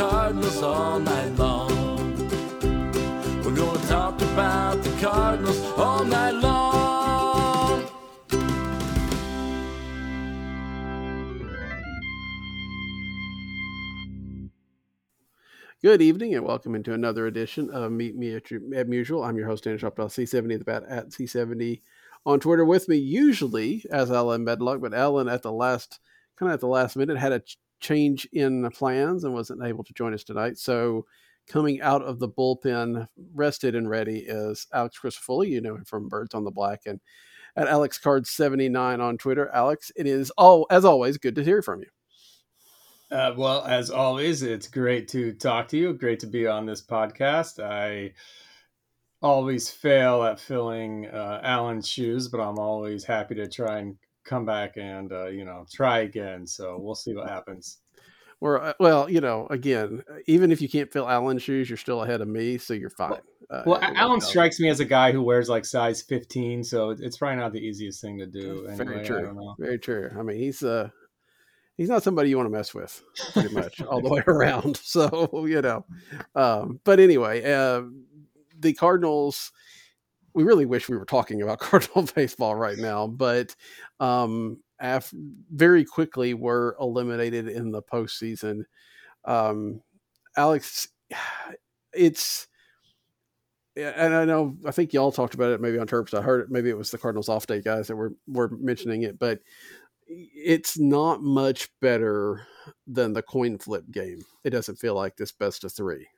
[0.00, 2.16] Cardinals all night long.
[3.44, 7.86] We're gonna talk about the Cardinals all night long.
[15.82, 19.22] Good evening and welcome into another edition of Meet Me at, your, at Musial.
[19.22, 21.82] I'm your host, Dan Shoptaw, C70 the Bat at C70
[22.24, 26.00] on Twitter with me, usually as Allen Medlock, but Allen at the last,
[26.36, 27.42] kind of at the last minute, had a
[27.80, 30.58] change in plans and wasn't able to join us tonight.
[30.58, 31.06] So
[31.48, 35.48] coming out of the bullpen, rested and ready, is Alex Crisafulli.
[35.48, 37.00] You know him from Birds on the Black and
[37.56, 39.50] at Alex Card 79 on Twitter.
[39.52, 41.88] Alex, it is all as always good to hear from you.
[43.10, 45.92] Uh, well, as always, it's great to talk to you.
[45.92, 47.62] Great to be on this podcast.
[47.62, 48.12] I
[49.20, 53.96] always fail at filling uh, Allen's shoes, but I'm always happy to try and
[54.30, 56.46] come back and uh, you know try again.
[56.46, 57.78] So we'll see what happens.
[58.40, 62.02] Or uh, well, you know, again, even if you can't fill Allen's shoes, you're still
[62.02, 63.20] ahead of me, so you're fine.
[63.50, 67.18] Uh, Well, Alan strikes me as a guy who wears like size 15, so it's
[67.18, 68.62] probably not the easiest thing to do.
[68.66, 69.26] Very Anyway, I true.
[69.26, 69.54] don't know.
[69.58, 70.10] Very true.
[70.18, 70.88] I mean, he's uh
[71.76, 73.02] he's not somebody you want to mess with,
[73.34, 74.76] pretty much all the way around.
[74.84, 75.84] So you know,
[76.34, 77.82] um, but anyway, uh,
[78.58, 79.52] the Cardinals.
[80.32, 83.56] We really wish we were talking about Cardinal baseball right now, but
[84.00, 85.14] um, af-
[85.52, 88.64] very quickly were eliminated in the postseason.
[89.24, 89.82] Um,
[90.36, 90.88] Alex,
[91.92, 92.48] it's
[93.76, 96.12] and I know I think y'all talked about it maybe on Terps.
[96.12, 96.50] I heard it.
[96.50, 99.40] Maybe it was the Cardinals off day guys that were were mentioning it, but
[100.08, 102.46] it's not much better
[102.86, 104.20] than the coin flip game.
[104.42, 106.08] It doesn't feel like this best of three.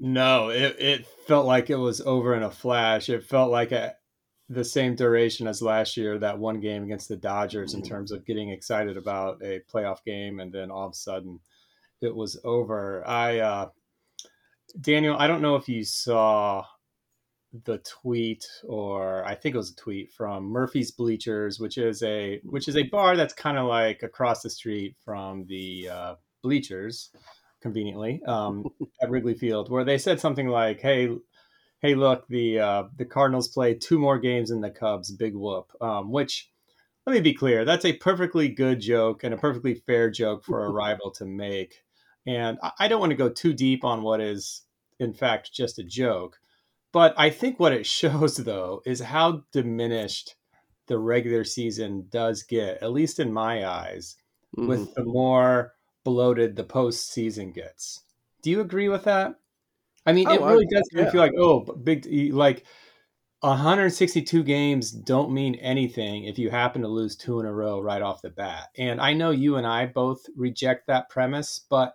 [0.00, 3.08] No, it, it felt like it was over in a flash.
[3.08, 3.94] It felt like a,
[4.52, 7.88] the same duration as last year, that one game against the Dodgers, in Mhm.
[7.88, 11.40] terms of getting excited about a playoff game, and then all of a sudden
[12.00, 13.06] it was over.
[13.06, 13.70] I, uh,
[14.80, 16.64] Daniel, I don't know if you saw
[17.64, 22.40] the tweet or I think it was a tweet from Murphy's Bleachers, which is a
[22.44, 27.10] which is a bar that's kind of like across the street from the uh, bleachers,
[27.60, 28.64] conveniently um,
[29.02, 31.10] at Wrigley Field, where they said something like, "Hey,
[31.82, 35.10] hey, look, the uh, the Cardinals play two more games than the Cubs.
[35.12, 36.50] Big whoop." Um, which,
[37.06, 40.64] let me be clear, that's a perfectly good joke and a perfectly fair joke for
[40.64, 41.82] a rival to make.
[42.26, 44.62] And I- I don't want to go too deep on what is,
[45.00, 46.38] in fact, just a joke.
[46.92, 50.36] But I think what it shows, though, is how diminished
[50.86, 54.16] the regular season does get, at least in my eyes,
[54.56, 54.68] Mhm.
[54.68, 55.72] with the more
[56.04, 58.02] bloated the postseason gets.
[58.42, 59.36] Do you agree with that?
[60.06, 61.10] I mean, it Oh, I- really does yeah.
[61.10, 62.64] feel like, oh, big, like
[63.40, 68.02] 162 games don't mean anything if you happen to lose two in a row right
[68.02, 68.68] off the bat.
[68.78, 71.94] And I know you and I both reject that premise, but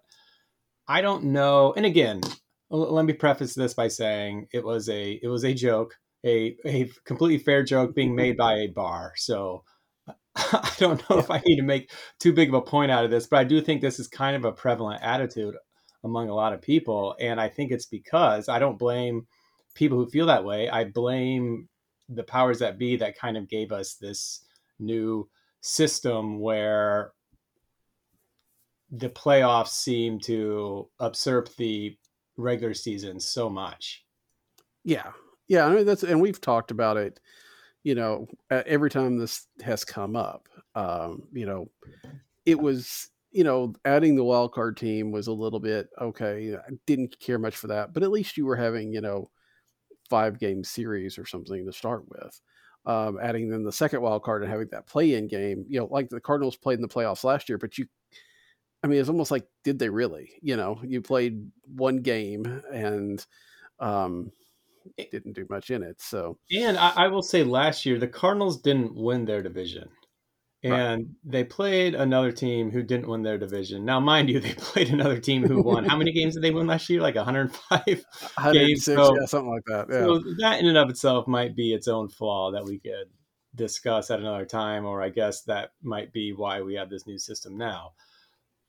[0.88, 1.73] I don't know.
[1.75, 2.22] And again,
[2.69, 6.90] let me preface this by saying it was a it was a joke, a a
[7.06, 9.13] completely fair joke being made by a bar.
[9.16, 9.63] So
[10.35, 13.12] I don't know if I need to make too big of a point out of
[13.12, 15.56] this, but I do think this is kind of a prevalent attitude
[16.03, 19.28] among a lot of people, and I think it's because I don't blame
[19.74, 20.69] people who feel that way.
[20.69, 21.68] I blame
[22.09, 24.46] the powers that be that kind of gave us this
[24.80, 25.30] new
[25.62, 27.12] system where
[28.91, 31.97] the playoffs seem to usurp the
[32.38, 34.05] regular season so much.
[34.84, 35.11] Yeah,
[35.47, 35.66] yeah.
[35.66, 37.20] I mean that's and we've talked about it.
[37.84, 41.70] You know, every time this has come up, um, you know,
[42.46, 46.56] it was you know adding the wild card team was a little bit okay.
[46.56, 49.29] I didn't care much for that, but at least you were having you know
[50.09, 52.41] five game series or something to start with.
[52.85, 55.90] Um, adding then the second wild card and having that play in game, you know,
[55.91, 57.85] like the Cardinals played in the playoffs last year, but you
[58.84, 60.32] I mean, it's almost like, did they really?
[60.41, 63.26] You know, you played one game and
[63.79, 64.32] um,
[65.12, 66.00] didn't do much in it.
[66.00, 69.90] So, And I, I will say last year, the Cardinals didn't win their division.
[70.63, 70.79] Right.
[70.79, 73.85] And they played another team who didn't win their division.
[73.85, 75.85] Now, mind you, they played another team who won.
[75.85, 76.99] How many games did they win last year?
[77.01, 77.81] Like 105?
[77.85, 79.87] 106, so- yeah, something like that.
[79.89, 79.99] Yeah.
[79.99, 83.09] So that in and of itself might be its own flaw that we could
[83.55, 87.17] discuss at another time, or I guess that might be why we have this new
[87.17, 87.93] system now.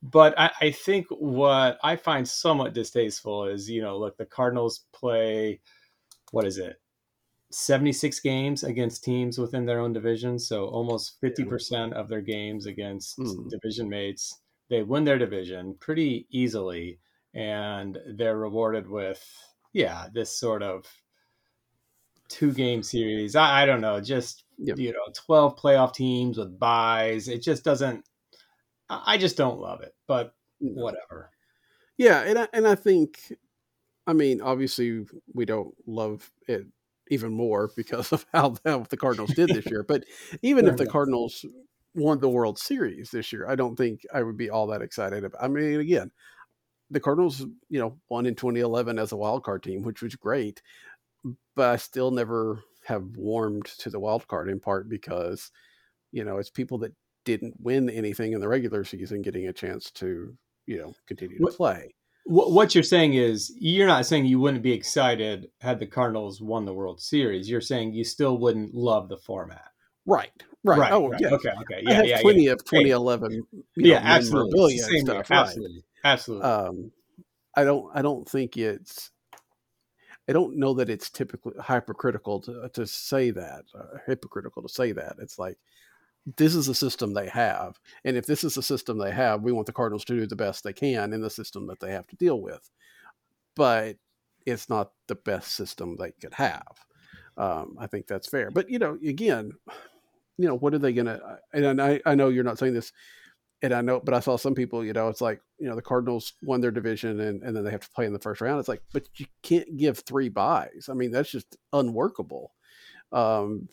[0.02, 4.85] but I, I think what I find somewhat distasteful is, you know, look, the Cardinals
[4.93, 5.61] play,
[6.31, 6.76] what is it,
[7.50, 10.39] 76 games against teams within their own division.
[10.39, 13.49] So almost 50% of their games against Mm.
[13.49, 14.41] division mates.
[14.69, 17.00] They win their division pretty easily,
[17.35, 19.25] and they're rewarded with,
[19.73, 20.85] yeah, this sort of
[22.29, 23.35] two game series.
[23.35, 24.75] I, I don't know, just, Yeah.
[24.77, 27.29] you know, 12 playoff teams with buys.
[27.29, 28.05] It just doesn't,
[28.91, 31.31] I I just don't love it, but whatever.
[31.97, 33.33] Yeah, and I, and I think,
[34.06, 36.67] I mean, obviously we don't love it
[37.11, 39.83] even more because of how, how the Cardinals did this year.
[39.83, 40.05] But
[40.43, 40.87] even if the.
[40.87, 41.45] Cardinals
[41.95, 45.25] won the World Series this year, I don't think I would be all that excited.
[45.25, 46.11] About, I mean, again,
[46.91, 50.63] the Cardinals, you know, won in 2011 as a wild card team, which was great,
[51.55, 55.51] but I still never have warmed to the wild card in part because,
[56.13, 56.95] you know, it's people that
[57.25, 60.35] didn't win anything in the regular season getting a chance to,
[60.67, 61.95] you know, continue to play.
[62.31, 66.67] What, you're saying is you're not saying you wouldn't be excited had the Cardinals won
[66.67, 67.49] the World Series.
[67.49, 69.65] You're saying you still wouldn't love the format.
[70.05, 70.31] Right,
[70.65, 70.93] right.
[70.93, 71.29] oh, yeah.
[71.29, 71.51] Okay.
[71.63, 71.77] Okay.
[71.87, 71.95] I Yeah.
[71.95, 72.21] have Yeah.
[72.21, 72.53] plenty yeah.
[72.53, 73.47] of 2011, you
[73.77, 73.99] yeah.
[74.01, 74.51] know, Absolutely.
[74.51, 75.25] memorabilia It's and the same here.
[75.25, 75.31] stuff.
[75.31, 75.41] Right.
[75.41, 75.85] Absolutely.
[76.05, 76.45] Absolutely.
[76.49, 76.93] Um,
[77.57, 79.11] I don't, I don't think it's,
[80.29, 84.93] I don't know that it's typically hypercritical to to say that, uh, hypocritical to say
[84.93, 85.17] that.
[85.21, 85.57] It's like
[86.37, 89.53] this is the system they have, and if this is the system they have, we
[89.53, 92.07] want the Cardinals to do the best they can in the system that they have
[92.09, 92.69] to deal with.
[93.57, 93.97] But
[94.47, 96.67] it's not the best system they could have.
[97.37, 98.51] Um, I think that's fair.
[98.51, 99.53] But you know, again,
[100.39, 101.39] you know, what are they gonna?
[101.53, 102.93] And I, I know you're not saying this,
[103.63, 105.83] and I know, but I saw some people, you know, it's like, you know, the
[105.83, 108.61] Cardinals won their division and, and then they have to play in the first round.
[108.61, 110.89] It's like, but you can't give three buys.
[110.89, 112.53] I mean, that's just unworkable.
[113.11, 113.69] Um,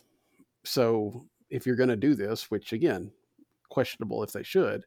[0.64, 3.12] so if you're going to do this, which again,
[3.70, 4.86] questionable if they should,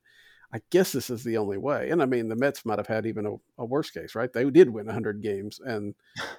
[0.53, 1.91] I guess this is the only way.
[1.91, 4.33] And I mean, the Mets might have had even a, a worse case, right?
[4.33, 5.95] They did win 100 games and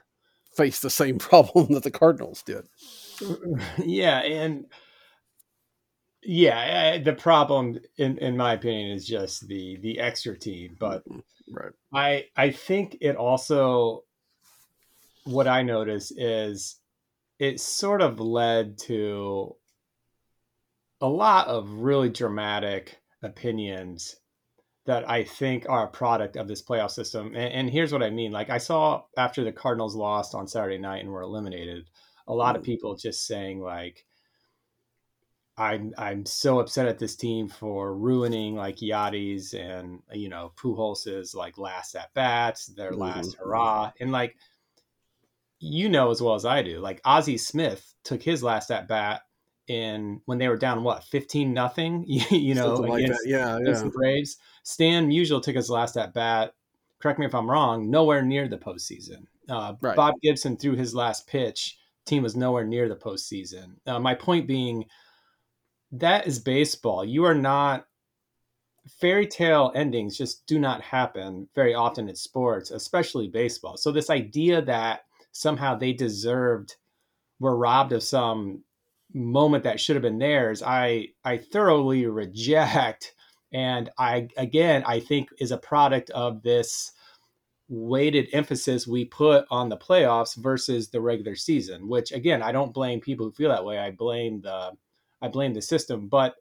[0.56, 2.68] face the same problem that the Cardinals did.
[3.86, 4.20] yeah.
[4.20, 4.66] And
[6.24, 10.76] yeah, I- the problem, in, in my opinion, is just the the extra team.
[10.80, 11.20] But mm-hmm,
[11.52, 11.72] Right.
[11.94, 14.04] I I think it also
[15.24, 16.76] what I notice is
[17.40, 19.56] it sort of led to
[21.02, 24.16] a lot of really dramatic opinions
[24.86, 27.28] that I think are a product of this playoff system.
[27.28, 28.32] And, and here's what I mean.
[28.32, 31.90] Like I saw after the Cardinals lost on Saturday night and were eliminated,
[32.28, 32.66] a lot of Mm.
[32.66, 34.06] people just saying like
[35.58, 41.36] I'm I'm so upset at this team for ruining like Yadi's and you know Pujols'
[41.36, 43.40] like last at bats, their last Mhm.
[43.40, 44.38] hurrah, and like
[45.60, 49.24] you know as well as I do, like Ozzie Smith took his last at bat
[49.70, 53.30] in when they were down what fifteen nothing, you know like against, that.
[53.30, 53.58] Yeah.
[53.58, 53.90] against Yeah.
[53.90, 54.38] the Braves.
[54.64, 56.54] Stan Musial took his last at bat.
[57.00, 57.90] Correct me if I'm wrong.
[57.90, 59.26] Nowhere near the postseason.
[59.48, 59.96] Uh, Right.
[59.96, 61.78] Bob Gibson threw his last pitch.
[62.06, 63.76] Team was nowhere near the postseason.
[63.88, 64.86] Uh, my point being,
[65.92, 67.06] that is baseball.
[67.06, 67.86] You are not
[69.00, 73.78] fairy tale endings just do not happen very often in sports, especially baseball.
[73.78, 75.02] So this idea that
[75.32, 76.76] somehow they deserved
[77.40, 78.64] were robbed of some
[79.14, 83.14] moment that should have been theirs, I I thoroughly reject.
[83.52, 86.92] And I again I think is a product of this
[87.68, 92.74] weighted emphasis we put on the playoffs versus the regular season, which again I don't
[92.74, 93.80] blame people who feel that way.
[93.80, 94.72] I blame the
[95.22, 96.36] I blame the system, but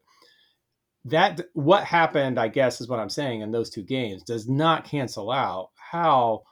[1.05, 4.85] that what happened, I guess, is what I'm saying in those two games does not
[4.85, 6.43] cancel out how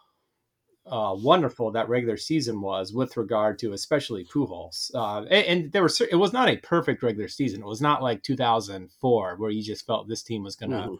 [0.88, 4.90] uh, wonderful that regular season was with regard to especially Pujols.
[4.94, 7.60] Uh, and, and there was it was not a perfect regular season.
[7.62, 10.98] It was not like 2004 where you just felt this team was going to Mhm.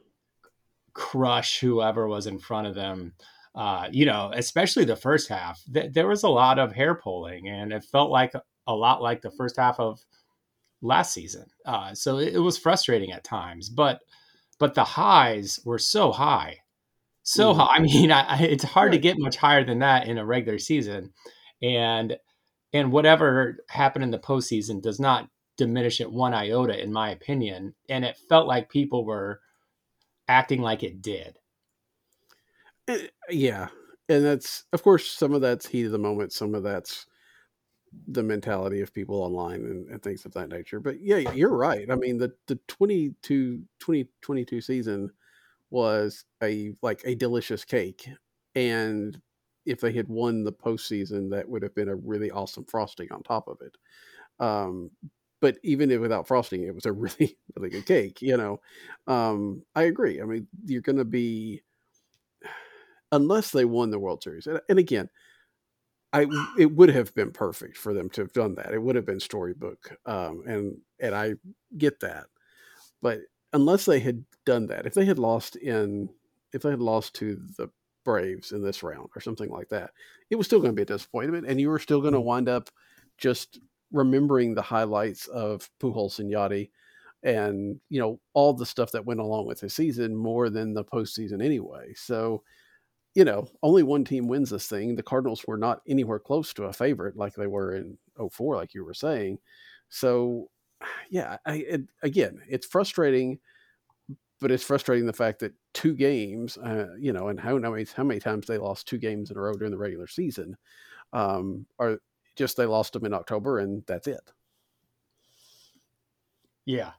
[0.93, 3.15] crush whoever was in front of them.
[3.55, 5.63] Uh, you know, especially the first half.
[5.73, 8.35] Th- there was a lot of hair pulling, and it felt like
[8.67, 9.99] a lot like the first half of
[10.83, 11.47] last season.
[11.65, 14.01] Uh, so it, it was frustrating at times, but
[14.59, 16.59] but the highs were so high,
[17.27, 17.77] so high.
[17.77, 20.59] I mean, I, I, it's hard to get much higher than that in a regular
[20.59, 21.13] season,
[21.63, 22.17] and
[22.73, 27.75] and whatever happened in the postseason does not diminish it one iota, in my opinion.
[27.89, 29.41] And it felt like people were
[30.29, 31.39] acting like it did.
[32.89, 33.69] Eh, yeah
[34.09, 37.07] and that's of course some of that's heat of the moment some of that's
[38.09, 41.91] the mentality of people online and, and things of that nature but yeah you're right
[41.91, 45.11] i mean the the 22 2022 season
[45.71, 48.09] was a like a delicious cake
[48.55, 49.21] and
[49.65, 53.23] if they had won the postseason that would have been a really awesome frosting on
[53.23, 53.77] top of it
[54.39, 54.91] um
[55.41, 58.23] but even if without frosting, it was a really really good cake.
[58.23, 58.61] You know,
[59.07, 60.21] um, I agree.
[60.21, 61.63] I mean, you're going to be
[63.13, 65.09] unless they won the World Series, and, and again.
[66.13, 68.73] I, it would have been perfect for them to have done that.
[68.73, 71.35] It would have been storybook, um, and and I
[71.77, 72.27] get that,
[73.03, 73.19] but
[73.53, 76.09] unless they had done that, if they had lost in,
[76.53, 77.69] if they had lost to the
[78.05, 79.91] Braves in this round or something like that,
[80.31, 82.29] it was still going to be a disappointment, and you were still going to mm-hmm.
[82.29, 82.71] wind up
[83.19, 83.59] just
[83.93, 86.71] remembering the highlights of Pujols and Yadi,
[87.23, 90.85] and you know all the stuff that went along with the season more than the
[90.85, 91.93] postseason anyway.
[91.95, 92.43] So,
[93.15, 94.95] you know, only one team wins this thing.
[94.97, 97.99] The Cardinals were not anywhere close to a favorite like they were in
[98.31, 99.39] 04, like you were saying.
[99.89, 100.49] So,
[101.11, 103.39] yeah, I, it, again, it's frustrating
[104.41, 108.05] but it's frustrating the fact that two games, uh, you know, and how many how
[108.05, 110.57] many times they lost two games in a row during the regular season,
[111.13, 111.99] um, are
[112.37, 114.21] just they lost them in October and that's it.
[116.67, 116.93] Yeah.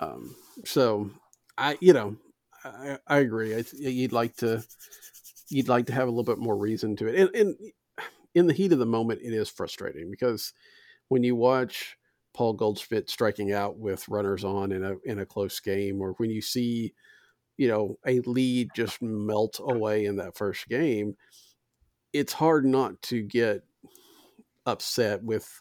[0.00, 1.10] Um, so
[1.56, 2.16] I, you know,
[2.64, 3.56] I, I agree.
[3.56, 4.62] I, you'd like to,
[5.48, 7.16] you'd like to have a little bit more reason to it.
[7.16, 7.56] And, and
[8.34, 10.52] in the heat of the moment, it is frustrating because
[11.08, 11.96] when you watch
[12.34, 16.30] Paul Goldschmidt striking out with runners on in a in a close game, or when
[16.30, 16.94] you see,
[17.56, 21.16] you know, a lead just melt away in that first game,
[22.12, 23.62] it's hard not to get
[24.66, 25.60] upset with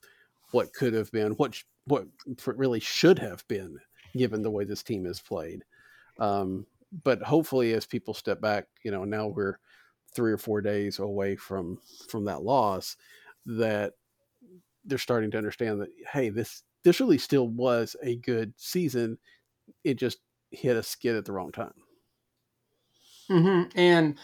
[0.51, 2.06] what could have been, what what
[2.46, 3.77] really should have been,
[4.16, 5.63] given the way this team has played.
[6.20, 6.66] Um,
[7.04, 9.60] but hopefully, as people step back, you know, now we're
[10.13, 12.98] three or four days away from from that loss,
[13.46, 13.94] that
[14.88, 19.17] they're starting to understand that hey, this this really still was a good season.
[19.84, 20.20] It just
[20.51, 21.74] hit a skid at the wrong time.
[23.29, 23.77] Mm-hmm.
[23.77, 24.17] And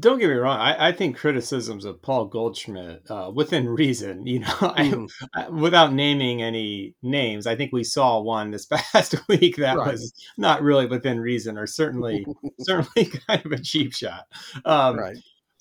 [0.00, 4.40] don't get me wrong, I, I, think criticisms of Paul Goldschmidt, uh, within reason, you
[4.40, 5.08] know, mm.
[5.34, 9.92] I, without naming any names, I think we saw one this past week that right.
[9.92, 12.26] was not really within reason, or certainly,
[12.60, 14.24] certainly kind of a cheap shot.
[14.64, 15.16] Um, right.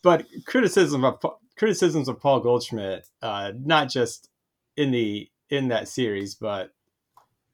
[0.06, 1.20] But criticism of
[1.58, 4.30] criticisms of Paul Goldschmidt, uh, not just
[4.78, 6.70] in the in that series, but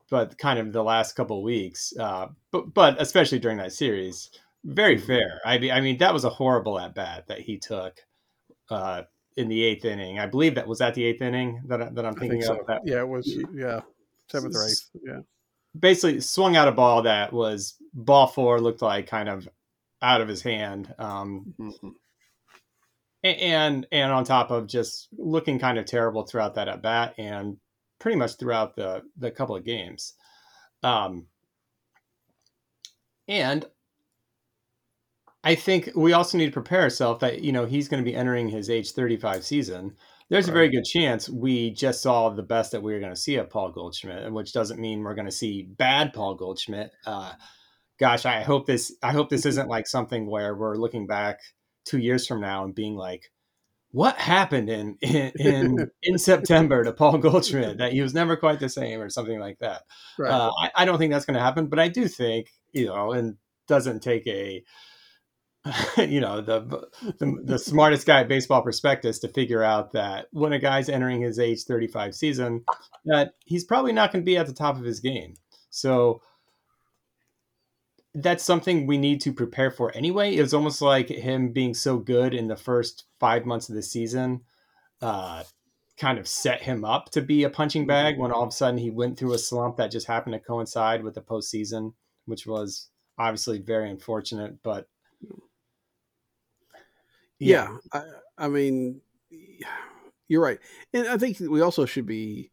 [0.10, 4.32] but kind of the last couple weeks, uh, but but especially during that series,
[4.66, 5.08] very mm-hmm.
[5.08, 5.40] fair.
[5.46, 8.02] I mean, I mean that was a horrible at bat that he took
[8.70, 9.04] uh,
[9.38, 10.20] in the eighth inning.
[10.20, 12.66] I believe that was that the eighth inning that that I'm thinking think of.
[12.68, 12.80] So.
[12.84, 13.34] Yeah, it was.
[13.54, 13.80] Yeah,
[14.30, 14.90] seventh or eighth.
[15.02, 15.20] Yeah,
[15.80, 19.48] basically swung out a ball that was ball four looked like kind of
[20.02, 20.94] out of his hand.
[21.00, 21.92] Um, mm-hmm
[23.24, 27.58] and and on top of just looking kind of terrible throughout that at bat and
[28.00, 30.14] pretty much throughout the the couple of games.
[30.84, 31.28] Um,
[33.28, 33.66] and
[35.44, 38.16] I think we also need to prepare ourselves that you know he's going to be
[38.16, 39.96] entering his age 35 season.
[40.30, 40.52] There's right.
[40.52, 43.36] a very good chance we just saw the best that we are going to see
[43.36, 46.92] of Paul Goldschmidt, which doesn't mean we're going to see bad Paul Goldschmidt.
[47.06, 47.34] Uh,
[48.00, 51.40] gosh, I hope this I hope this isn't like something where we're looking back
[51.86, 53.32] two years from now and being like,
[53.92, 58.60] what happened in in in, in, September to Paul Goldschmidt that he was never quite
[58.60, 59.84] the same or something like that.
[60.18, 60.32] Right.
[60.32, 63.12] Uh, I, I, don't think that's going to happen, but I do think you know,
[63.12, 64.64] and doesn't take a
[65.98, 66.88] you know the,
[67.20, 71.22] the the smartest guy at Baseball Prospectus to figure out that when a guy's entering
[71.22, 72.64] his age 35 season,
[73.06, 75.36] that he's probably not going to be at the top of his game.
[75.70, 76.22] So
[78.14, 80.36] that's something we need to prepare for anyway.
[80.36, 83.82] It was almost like him being so good in the first five months of the
[83.82, 84.42] season,
[85.02, 85.44] uh,
[85.98, 88.78] kind of set him up to be a punching bag when all of a sudden
[88.78, 91.94] he went through a slump that just happened to coincide with the postseason,
[92.26, 94.62] which was obviously very unfortunate.
[94.64, 94.88] But
[97.40, 99.02] yeah, yeah I, I mean,
[100.28, 100.60] you're right.
[100.94, 102.51] And I think we also should be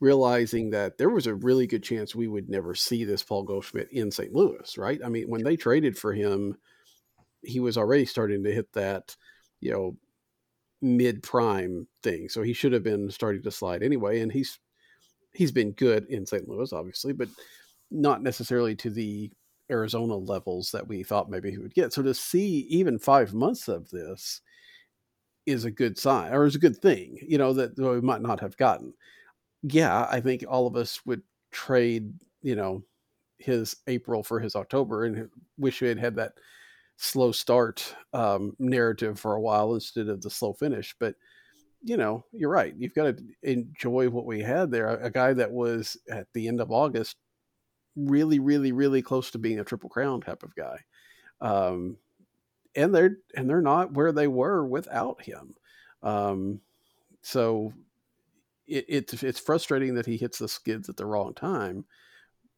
[0.00, 3.90] realizing that there was a really good chance we would never see this Paul Goldschmidt
[3.90, 4.32] in St.
[4.34, 5.00] Louis, right?
[5.04, 6.56] I mean, when they traded for him,
[7.42, 9.16] he was already starting to hit that,
[9.60, 9.96] you know,
[10.82, 12.28] mid prime thing.
[12.28, 14.20] So he should have been starting to slide anyway.
[14.20, 14.58] And he's
[15.32, 16.48] he's been good in St.
[16.48, 17.28] Louis, obviously, but
[17.90, 19.30] not necessarily to the
[19.70, 21.92] Arizona levels that we thought maybe he would get.
[21.92, 24.40] So to see even five months of this
[25.44, 28.40] is a good sign or is a good thing, you know, that we might not
[28.40, 28.92] have gotten
[29.62, 32.82] yeah, I think all of us would trade, you know,
[33.38, 36.34] his April for his October and wish we had had that
[36.96, 40.94] slow start um, narrative for a while instead of the slow finish.
[40.98, 41.14] But,
[41.82, 42.74] you know, you're right.
[42.76, 44.88] You've got to enjoy what we had there.
[44.88, 47.16] A guy that was at the end of August
[47.96, 50.78] really, really, really close to being a triple crown type of guy.
[51.40, 51.98] Um,
[52.74, 55.54] and they're and they're not where they were without him.
[56.02, 56.60] Um,
[57.22, 57.72] so
[58.66, 61.84] it, it's it's frustrating that he hits the skids at the wrong time,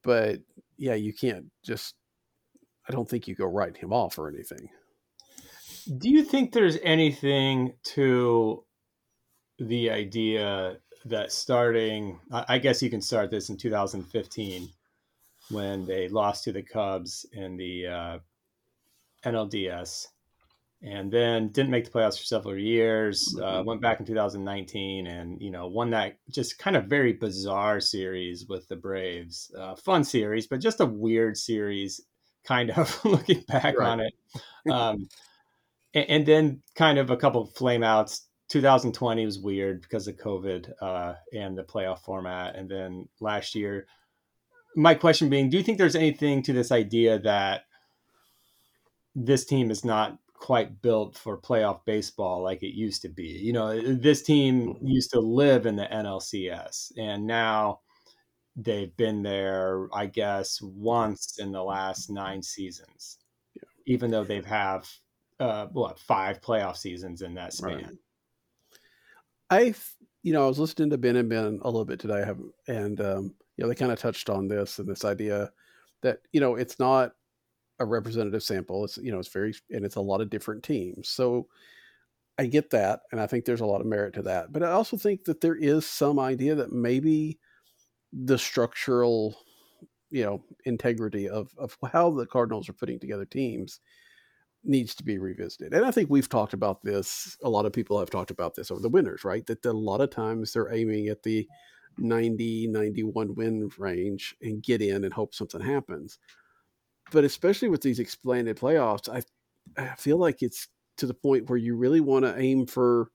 [0.03, 0.41] but
[0.77, 1.95] yeah, you can't just.
[2.89, 4.71] I don't think you go write him off or anything.
[5.99, 8.65] Do you think there's anything to
[9.59, 14.69] the idea that starting, I guess you can start this in 2015
[15.51, 18.19] when they lost to the Cubs in the uh,
[19.25, 20.07] NLDS
[20.83, 23.35] and then didn't make the playoffs for several years.
[23.39, 23.67] Uh, mm-hmm.
[23.67, 28.47] went back in 2019 and you know won that just kind of very bizarre series
[28.49, 29.53] with the Braves.
[29.59, 32.01] Uh, fun series, but just a weird series,
[32.45, 33.89] kind of looking back right.
[33.89, 34.15] on it.
[34.71, 35.09] Um,
[35.95, 38.21] and, and, then kind of a couple of flameouts.
[38.51, 43.87] 2020 was weird because of COVID uh, and the playoff format, and then last year.
[44.77, 47.63] My question being, do you think there's anything to this idea that
[49.15, 53.27] this team is not quite built for playoff baseball like it used to be.
[53.27, 54.87] You know, this team mm-hmm.
[54.87, 57.81] used to live in the NLCS, and now
[58.57, 63.19] they've been there, I guess, once in the last nine seasons,
[63.55, 63.69] yeah.
[63.87, 64.89] even though they've have
[65.41, 67.71] uh, what five playoff seasons in that span.
[67.75, 67.97] Right.
[69.51, 69.75] I,
[70.23, 72.25] you know, I was listening to Ben and Ben a little bit today,
[72.67, 75.51] and um, you know, they kind of touched on this and this idea
[76.03, 77.13] that you know it's not
[77.81, 78.85] a representative sample.
[78.85, 81.09] It's you know it's very and it's a lot of different teams.
[81.09, 81.49] So
[82.39, 84.53] I get that, and I think there's a lot of merit to that.
[84.53, 87.39] But I also think that there is some idea that maybe
[88.13, 89.37] the structural,
[90.11, 93.81] you know, integrity of of how the Cardinals are putting together teams
[94.65, 95.73] needs to be revisited.
[95.73, 97.37] And I think we've talked about this.
[97.43, 99.47] A lot of people have talked about this over the winners, right?
[99.47, 101.49] That a lot of times they're aiming at the
[101.97, 106.19] 90, 91 win range and get in and hope something happens
[107.11, 109.23] but especially with these expanded playoffs, I
[109.77, 113.11] I feel like it's to the point where you really want to aim for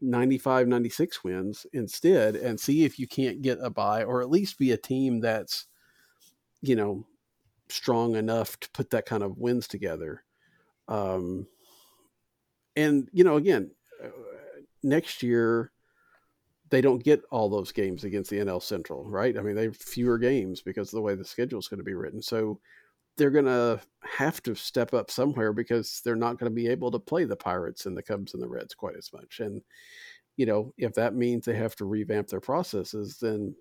[0.00, 4.58] 95, 96 wins instead and see if you can't get a buy or at least
[4.58, 5.66] be a team that's,
[6.60, 7.06] you know,
[7.68, 10.24] strong enough to put that kind of wins together.
[10.88, 11.46] Um,
[12.74, 13.70] and, you know, again,
[14.04, 14.08] uh,
[14.82, 15.72] next year,
[16.68, 19.38] they don't get all those games against the NL Central, right?
[19.38, 21.84] I mean, they have fewer games because of the way the schedule is going to
[21.84, 22.20] be written.
[22.20, 22.60] So
[23.16, 26.90] they're going to have to step up somewhere because they're not going to be able
[26.90, 29.40] to play the Pirates and the Cubs and the Reds quite as much.
[29.40, 29.62] And,
[30.36, 33.54] you know, if that means they have to revamp their processes, then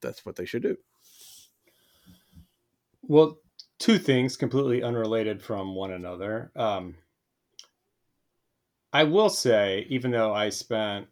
[0.00, 0.76] that's what they should do.
[3.02, 3.38] Well,
[3.78, 6.50] two things completely unrelated from one another.
[6.56, 6.96] Um,
[8.92, 11.06] I will say, even though I spent,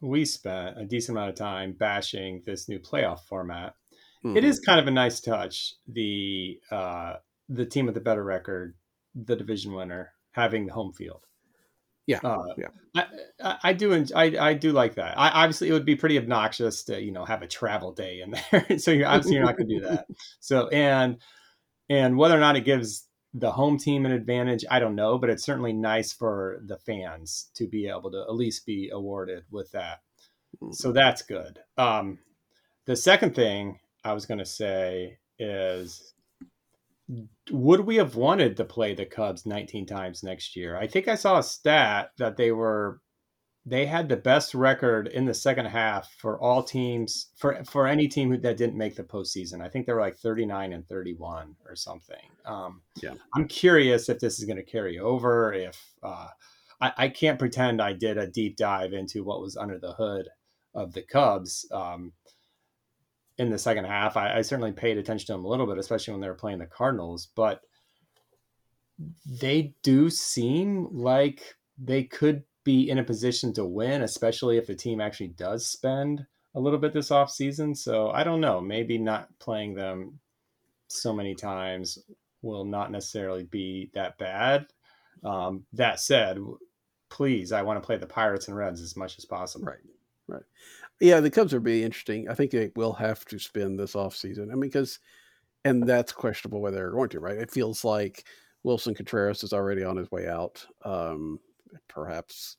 [0.00, 3.74] we spent a decent amount of time bashing this new playoff format,
[4.24, 4.36] Mm-hmm.
[4.36, 5.74] It is kind of a nice touch.
[5.88, 7.14] The uh,
[7.48, 8.74] the team with the better record,
[9.14, 11.24] the division winner, having the home field.
[12.06, 13.04] Yeah, uh, yeah.
[13.42, 13.94] I, I do.
[14.14, 15.16] I, I do like that.
[15.16, 18.32] I, obviously, it would be pretty obnoxious to you know have a travel day in
[18.32, 18.78] there.
[18.78, 20.06] so you're obviously you're not going to do that.
[20.40, 21.18] So and
[21.88, 25.30] and whether or not it gives the home team an advantage, I don't know, but
[25.30, 29.70] it's certainly nice for the fans to be able to at least be awarded with
[29.72, 30.00] that.
[30.72, 30.96] So mm-hmm.
[30.96, 31.60] that's good.
[31.78, 32.18] Um,
[32.86, 36.14] the second thing I was going to say is
[37.50, 40.76] would we have wanted to play the Cubs 19 times next year?
[40.76, 43.00] I think I saw a stat that they were
[43.66, 48.08] they had the best record in the second half for all teams for for any
[48.08, 49.60] team that didn't make the postseason.
[49.60, 52.16] I think they were like 39 and 31 or something.
[52.46, 55.52] Um, yeah, I'm curious if this is going to carry over.
[55.52, 56.28] If uh,
[56.80, 60.28] I, I, can't pretend I did a deep dive into what was under the hood
[60.74, 61.66] of the Cubs.
[61.70, 62.12] Um,
[63.40, 64.18] in the second half.
[64.18, 66.58] I, I, certainly paid attention to them a little bit, especially when they were playing
[66.58, 67.62] the Cardinals, but
[69.26, 74.74] they do seem like they could be in a position to win, especially if the
[74.74, 77.74] team actually does spend a little bit this off season.
[77.74, 80.20] So I don't know, maybe not playing them
[80.88, 81.98] so many times
[82.42, 84.66] will not necessarily be that bad.
[85.24, 86.36] Um, that said,
[87.08, 89.64] please, I want to play the Pirates and Reds as much as possible.
[89.64, 89.78] Right.
[90.28, 90.42] Right.
[91.00, 92.28] Yeah, the Cubs are be interesting.
[92.28, 94.52] I think they will have to spend this offseason.
[94.52, 94.98] I mean, because,
[95.64, 97.38] and that's questionable whether they're going to, right?
[97.38, 98.26] It feels like
[98.64, 100.64] Willson Contreras is already on his way out.
[100.84, 101.40] Um,
[101.88, 102.58] perhaps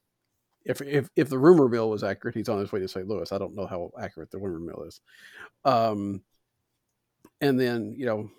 [0.66, 3.08] if, if, if the rumor mill was accurate, he's on his way to St.
[3.08, 3.32] Louis.
[3.32, 5.02] I don't know how accurate the rumor mill is.
[5.66, 6.22] Um,
[7.42, 8.30] and then, you know,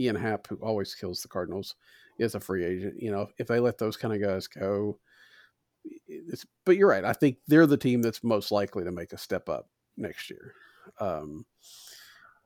[0.00, 1.74] Ian Happ, who always kills the Cardinals,
[2.18, 3.02] is a free agent.
[3.02, 4.98] You know, if they let those kind of guys go,
[6.64, 7.04] but you're right.
[7.04, 10.54] I think they're the team that's most likely to make a step up next year.
[11.00, 11.44] Um,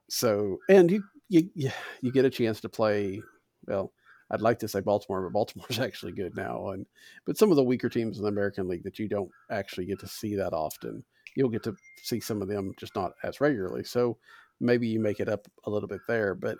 [0.09, 3.23] so, and you, you, you get a chance to play.
[3.67, 3.93] Well,
[4.31, 6.71] I'd like to say Baltimore, but Baltimore's actually good now.
[6.71, 6.87] And
[7.27, 10.01] but some of the weaker teams in the American League that you don't actually get
[10.01, 11.05] to see that often,
[11.37, 13.85] you'll get to see some of them just not as regularly.
[13.85, 14.19] So
[14.61, 16.35] maybe you make it up a little bit there.
[16.35, 16.59] But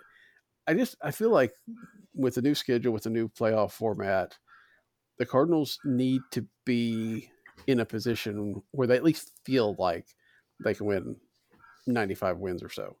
[0.67, 1.53] I just I feel like
[2.15, 4.37] with the new schedule, with the new playoff format,
[5.17, 7.29] the Cardinals need to be
[7.67, 10.07] in a position where they at least feel like
[10.63, 11.15] they can win
[11.87, 12.95] 95 wins or so.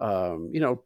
[0.00, 0.82] Um, you know,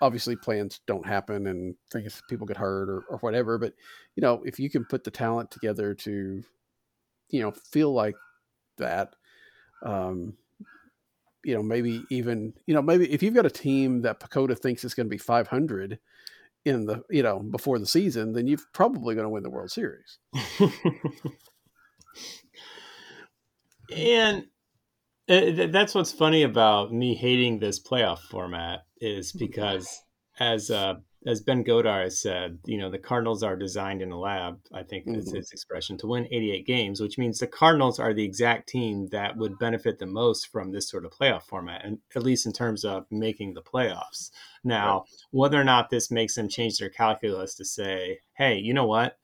[0.00, 3.72] obviously plans don't happen and things people get hurt or, or whatever, but
[4.14, 6.42] you know, if you can put the talent together to,
[7.30, 8.16] you know, feel like
[8.78, 9.14] that,
[9.84, 10.34] um,
[11.44, 14.84] you know, maybe even, you know, maybe if you've got a team that PECOTA thinks
[14.84, 15.98] is going to be 500
[16.66, 19.70] in the, you know, before the season, then you're probably going to win the World
[19.70, 20.18] Series.
[23.96, 24.46] and
[25.28, 29.46] uh, that's what's funny about me hating this playoff format is mm-hmm.
[29.46, 30.02] because
[30.40, 30.94] as uh,
[31.26, 34.84] as Ben Godar has said, you know, the Cardinals are designed in a lab, I
[34.84, 35.18] think mm-hmm.
[35.18, 39.08] is his expression, to win 88 games, which means the Cardinals are the exact team
[39.08, 42.52] that would benefit the most from this sort of playoff format, and at least in
[42.52, 44.30] terms of making the playoffs.
[44.62, 45.08] Now, right.
[45.32, 49.18] whether or not this makes them change their calculus to say, hey, you know what?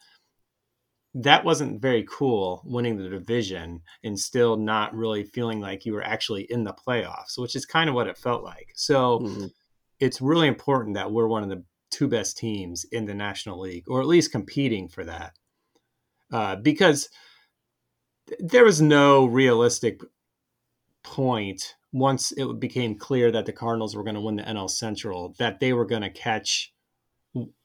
[1.15, 6.03] That wasn't very cool winning the division and still not really feeling like you were
[6.03, 8.71] actually in the playoffs, which is kind of what it felt like.
[8.75, 9.47] So mm-hmm.
[10.01, 11.63] it's really important that we're one of the
[11.93, 15.35] two best teams in the National League, or at least competing for that.
[16.33, 17.11] Uh, because
[18.39, 20.01] there was no realistic
[21.03, 25.35] point once it became clear that the Cardinals were going to win the NL Central
[25.39, 26.73] that they were going to catch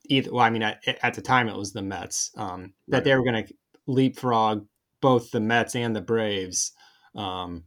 [0.09, 0.31] either.
[0.31, 3.03] Well, I mean, at, at, the time it was the Mets um, that right.
[3.05, 3.53] they were going to
[3.85, 4.67] leapfrog
[4.99, 6.73] both the Mets and the Braves.
[7.15, 7.63] Um,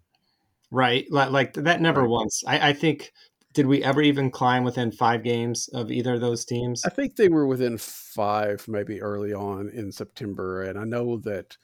[0.70, 2.10] right, like, that never right.
[2.10, 2.44] once.
[2.46, 3.12] I, I think
[3.52, 6.84] did we ever even climb within five games of either of those teams?
[6.84, 10.62] I think they were within five, maybe early on in September.
[10.62, 11.56] And I know that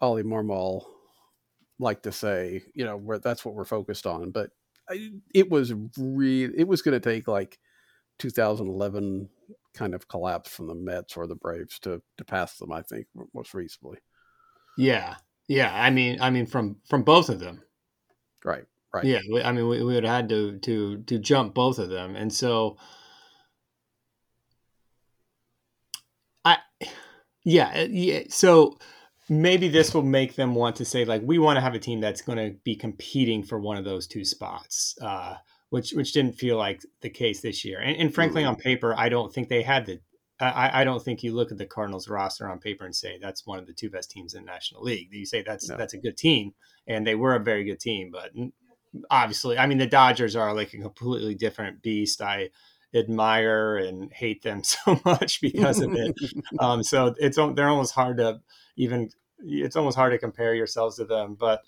[0.00, 0.84] Oli Marmol
[1.80, 4.30] liked to say, you know, where that's what we're focused on.
[4.30, 4.50] But
[4.88, 7.58] I, it was really, it was going to take like
[8.20, 9.28] 2011
[9.74, 12.72] kind of collapse from the Mets or the Braves to to pass them.
[12.72, 13.98] I think most reasonably.
[14.76, 15.16] Yeah,
[15.48, 15.72] yeah.
[15.72, 17.62] I mean, I mean, from from both of them.
[18.44, 18.64] Right.
[18.92, 19.04] Right.
[19.04, 22.16] Yeah, I mean, we, we would have had to to to jump both of them,
[22.16, 22.78] and so
[26.44, 26.58] I,
[27.44, 28.22] yeah, uh, yeah.
[28.30, 28.78] So
[29.28, 32.00] maybe this will make them want to say like we want to have a team
[32.00, 35.34] that's going to be competing for one of those two spots, uh,
[35.70, 37.80] which which didn't feel like the case this year.
[37.80, 38.50] And, and frankly, mm-hmm.
[38.50, 40.00] on paper, I don't think they had the.
[40.40, 43.44] I, I don't think you look at the Cardinals roster on paper and say that's
[43.44, 45.08] one of the two best teams in the National League.
[45.10, 45.76] You say that's no.
[45.76, 46.52] that's a good team,
[46.86, 48.30] and they were a very good team, but
[49.10, 52.22] obviously, I mean, the Dodgers are like a completely different beast.
[52.22, 52.50] I
[52.94, 56.16] admire and hate them so much because of it.
[56.60, 58.40] um, so it's they're almost hard to
[58.76, 59.10] even.
[59.40, 61.62] It's almost hard to compare yourselves to them, but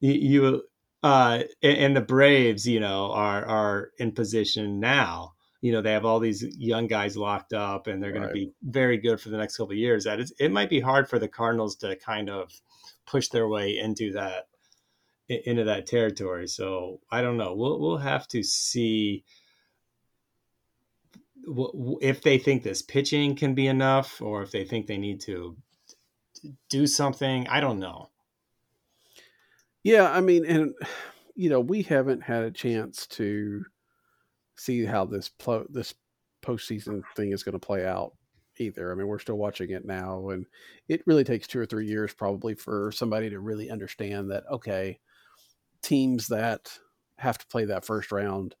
[0.00, 0.62] you
[1.02, 5.32] uh, and the Braves, you know, are are in position now.
[5.60, 8.28] You know, they have all these young guys locked up, and they're going right.
[8.28, 10.04] to be very good for the next couple of years.
[10.04, 12.52] That it might be hard for the Cardinals to kind of
[13.06, 14.46] push their way into that
[15.44, 16.48] into that territory.
[16.48, 17.54] So I don't know.
[17.54, 19.24] We'll we'll have to see
[22.00, 25.56] if they think this pitching can be enough, or if they think they need to
[26.68, 27.46] do something.
[27.48, 28.08] I don't know.
[29.82, 30.74] Yeah, I mean, and
[31.34, 33.64] you know, we haven't had a chance to
[34.56, 35.94] see how this pl- this
[36.42, 38.12] postseason thing is going to play out
[38.58, 38.92] either.
[38.92, 40.46] I mean, we're still watching it now, and
[40.88, 44.44] it really takes two or three years probably for somebody to really understand that.
[44.50, 45.00] Okay,
[45.82, 46.78] teams that
[47.18, 48.54] have to play that first round,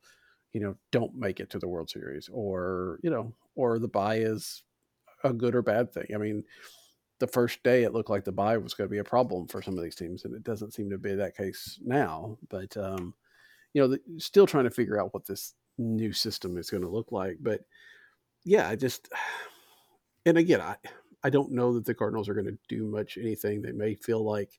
[0.52, 4.16] you know, don't make it to the World Series, or you know, or the buy
[4.16, 4.62] is
[5.24, 6.06] a good or bad thing.
[6.14, 6.44] I mean,
[7.18, 9.62] the first day it looked like the buy was going to be a problem for
[9.62, 12.36] some of these teams, and it doesn't seem to be that case now.
[12.48, 13.14] But um,
[13.72, 16.88] you know, the, still trying to figure out what this new system is going to
[16.88, 17.38] look like.
[17.40, 17.60] But
[18.44, 19.08] yeah, I just
[20.26, 20.76] and again, I
[21.24, 23.62] I don't know that the Cardinals are going to do much anything.
[23.62, 24.58] They may feel like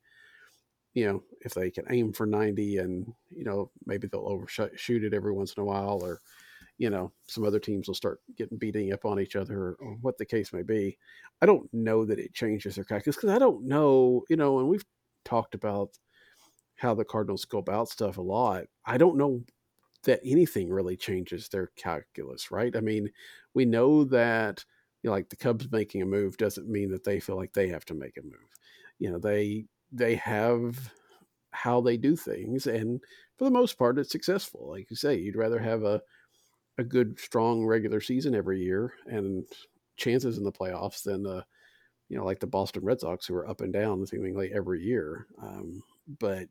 [0.94, 5.14] you know, if they can aim for 90 and, you know, maybe they'll overshoot it
[5.14, 6.20] every once in a while or,
[6.78, 10.18] you know, some other teams will start getting beating up on each other or what
[10.18, 10.98] the case may be.
[11.42, 14.68] I don't know that it changes their calculus because I don't know, you know, and
[14.70, 14.86] we've
[15.26, 15.92] talked about
[16.78, 18.66] how the Cardinals go about stuff a lot.
[18.86, 19.44] I don't know
[20.04, 22.76] that anything really changes their calculus, right?
[22.76, 23.10] I mean,
[23.54, 24.66] we know that,
[25.02, 27.70] you know, like the Cubs making a move doesn't mean that they feel like they
[27.70, 28.34] have to make a move.
[29.00, 30.92] You know, they they have
[31.52, 33.00] how they do things, and
[33.38, 34.70] for the most part, it's successful.
[34.70, 36.02] Like you say, you'd rather have a
[36.78, 39.46] a good, strong regular season every year and
[39.96, 41.44] chances in the playoffs than uh,
[42.10, 45.28] you know, like the Boston Red Sox who are up and down seemingly every year.
[45.42, 45.82] Um,
[46.20, 46.48] but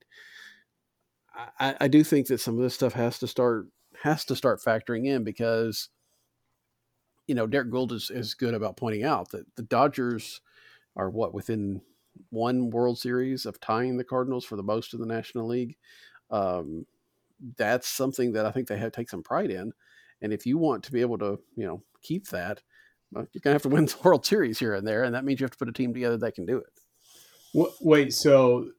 [1.59, 3.67] I, I do think that some of this stuff has to start
[4.03, 5.89] has to start factoring in because
[7.27, 10.41] you know Derrick Goold is, is good about pointing out that the Dodgers
[10.97, 11.81] are what within
[12.31, 15.77] one World Series of tying the Cardinals for the most in the National League.
[16.31, 16.87] Um,
[17.57, 19.73] that's something that I think they have take some pride in.
[20.21, 22.63] And if you want to be able to, you know, keep that,
[23.15, 25.45] you're gonna have to win the World Series here and there, and that means you
[25.45, 27.69] have to put a team together that can do it.
[27.81, 28.71] Wait, so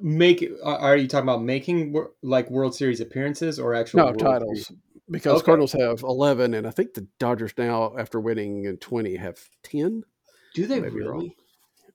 [0.00, 4.66] make are you talking about making like World Series appearances or actual no World titles?
[4.66, 4.80] Series?
[5.10, 5.46] Because Okay.
[5.46, 10.04] Cardinals have eleven, and I think the Dodgers now, after winning in twenty, have ten.
[10.54, 11.36] Do they Maybe really?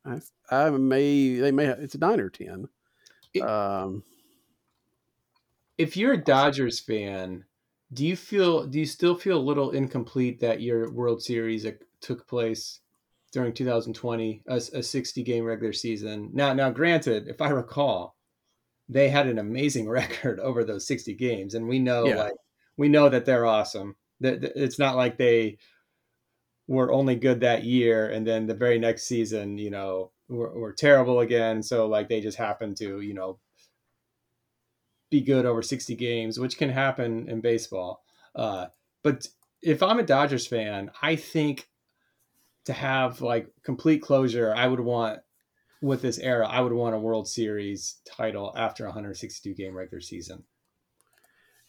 [0.05, 2.67] I, I may they may have, it's nine or ten.
[3.33, 4.03] It- um,
[5.77, 7.45] If you're a Dodgers fan,
[7.93, 11.71] do you feel do you still feel a little incomplete that your World Series uh,
[12.01, 12.79] took place
[13.31, 16.29] during 2020, a, a 60 game regular season?
[16.33, 18.15] Now, now, granted, if I recall,
[18.89, 22.15] they had an amazing record over those 60 games, and we know Yeah.
[22.15, 22.33] like
[22.77, 23.95] we know that they're awesome.
[24.21, 25.57] That that- it's not like they
[26.67, 30.73] were only good that year, and then the very next season, you know, were, were
[30.73, 31.63] terrible again.
[31.63, 33.39] So like they just happened to, you know,
[35.09, 38.03] be good over 60 games, which can happen in baseball.
[38.35, 38.67] Uh,
[39.03, 39.27] but
[39.61, 41.69] if I'm a Dodgers fan, I think
[42.65, 45.21] to have like complete closure, I would want
[45.81, 50.01] with this era, I would want a World Series title after a 162 game regular
[50.01, 50.43] season.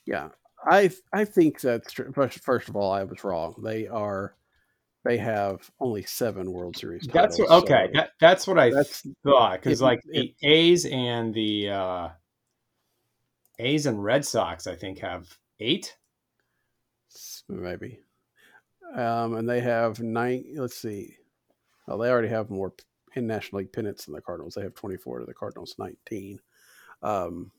[0.06, 0.30] yeah,
[0.64, 2.10] I I think that's true.
[2.12, 3.54] First, first of all, I was wrong.
[3.62, 4.34] They are
[5.08, 7.08] they have only seven World Series.
[7.10, 7.86] That's what, okay.
[7.86, 12.08] so That, that's what I that's thought because like it- the A's and the uh,
[13.58, 15.26] A's and Red Sox, I think, have
[15.60, 15.96] eight.
[17.48, 18.00] maybe.
[18.94, 20.44] Um, and they have nine.
[20.56, 21.16] Let's see.
[21.86, 22.74] Well, they already have more
[23.14, 24.54] in National League pennants than the Cardinals.
[24.54, 26.38] They have twenty four to the Cardinals nineteen.
[27.02, 27.50] Um,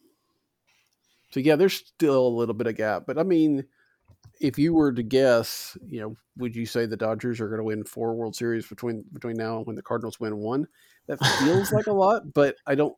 [1.31, 3.65] so yeah, there's still a little bit of gap, but I mean,
[4.39, 7.63] if you were to guess, you know, would you say the Dodgers are going to
[7.63, 10.67] win four World Series between between now and when the Cardinals win one?
[11.07, 12.95] That feels like a lot, but I don't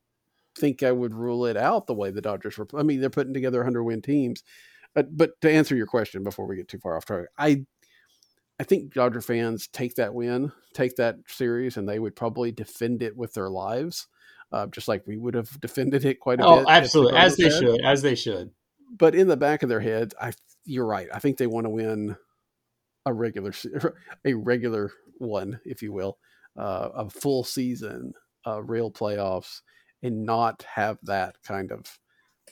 [0.57, 2.67] think I would rule it out the way the Dodgers were.
[2.77, 4.43] I mean, they're putting together 100 win teams.
[4.93, 7.65] But, but to answer your question before we get too far off track, I
[8.61, 13.01] I think Dodger fans take that win, take that series, and they would probably defend
[13.01, 14.07] it with their lives,
[14.51, 16.47] uh, just like we would have defended it quite a bit.
[16.47, 18.51] Oh, absolutely, as they had should, as they should.
[18.97, 20.33] But in the back of their heads, I
[20.65, 21.07] you're right.
[21.13, 22.15] I think they want to win
[23.05, 23.53] a regular
[24.25, 26.17] a regular one, if you will,
[26.57, 28.13] uh, a full season,
[28.45, 29.61] uh, real playoffs,
[30.03, 31.85] and not have that kind of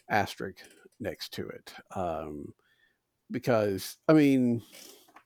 [0.09, 0.57] asterisk
[0.99, 1.73] next to it.
[1.95, 2.53] Um,
[3.31, 4.63] because I mean,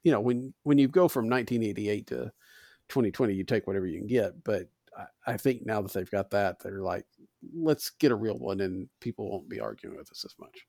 [0.04, 2.32] you know, when when you go from 1988 to
[2.90, 4.44] 2020, you take whatever you can get.
[4.44, 7.06] But I, I think now that they've got that, they're like,
[7.56, 10.66] let's get a real one, and people won't be arguing with us as much.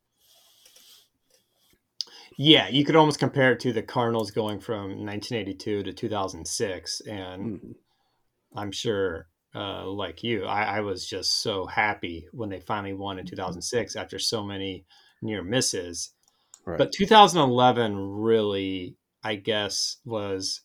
[2.37, 7.61] Yeah, you could almost compare it to the Cardinals going from 1982 to 2006, and
[7.61, 7.75] Mhm.
[8.57, 13.19] I'm sure, uh, like you, I, I was just so happy when they finally won
[13.19, 14.87] in 2006 after so many
[15.23, 16.13] near misses.
[16.65, 16.79] Right.
[16.79, 20.63] But 2011 really, I guess, was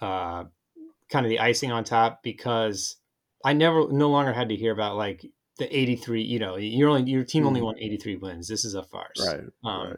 [0.00, 0.44] uh,
[1.08, 2.96] kind of the icing on top because
[3.44, 5.24] I never, no longer had to hear about like
[5.58, 6.22] the 83.
[6.22, 7.64] You know, you're only your team only Mhm.
[7.64, 8.48] won 83 wins.
[8.48, 9.20] This is a farce.
[9.20, 9.40] right.
[9.64, 9.96] Um, right.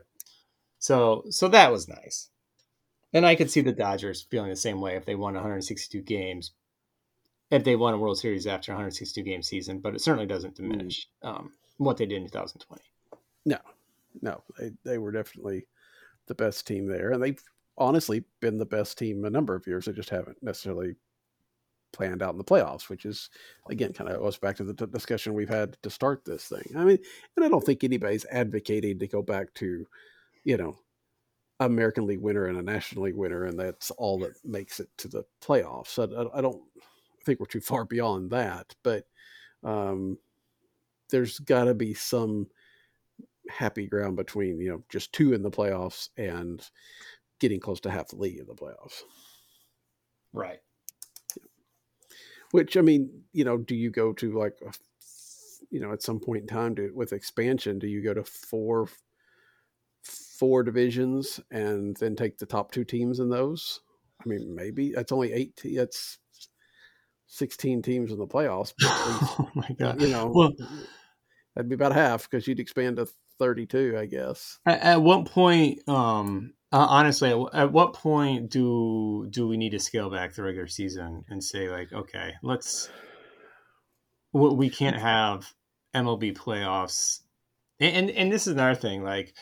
[0.79, 2.31] So so that was nice.
[3.13, 6.53] And I could see the Dodgers feeling the same way if they won 162 games,
[7.51, 9.79] if they won a World Series after 162 game season.
[9.79, 12.83] But it certainly doesn't diminish um, what they did in 2020.
[13.47, 13.59] No,
[14.21, 15.67] no, they, they were definitely
[16.27, 17.13] the best team there.
[17.13, 17.43] And they've
[17.79, 19.87] honestly been the best team a number of years.
[19.87, 20.97] They just haven't necessarily
[21.93, 23.31] planned out in the playoffs, which is,
[23.71, 26.77] again, kind of goes back to the d- discussion we've had to start this thing.
[26.77, 26.99] I mean,
[27.37, 29.87] and I don't think anybody's advocating to go back to,
[30.45, 30.79] you know,
[31.61, 35.09] American League winner and a National League winner, and that's all that makes it to
[35.09, 35.99] the playoffs.
[35.99, 36.63] I, I don't
[37.25, 39.07] think we're too far beyond that, but
[39.65, 40.19] um,
[41.11, 42.47] there's got to be some
[43.51, 46.69] happy ground between you know just two in the playoffs and
[47.39, 49.03] getting close to half the league in the playoffs.
[50.33, 50.59] Right.
[52.51, 54.59] Which I mean, you know, do you go to like,
[55.71, 58.89] you know, at some point in time with expansion, do you go to four
[60.39, 63.81] four divisions and then take the top two teams in those?
[64.25, 65.57] I mean, maybe that's only eight.
[65.57, 66.19] te- That's
[67.27, 68.73] sixteen teams in the playoffs.
[68.79, 70.01] But least, oh my God.
[70.01, 70.53] you know, Well-
[71.55, 73.07] that'd be about half because you'd expand to
[73.39, 74.59] thirty-two, I guess.
[74.67, 79.71] At, at what point, um, uh, honestly, at, at what point do do we need
[79.71, 82.89] to scale back the regular season and say like, okay, let's
[84.33, 85.53] we we can't have
[85.95, 87.21] MLB playoffs,
[87.79, 89.33] and and, and this is another thing, like.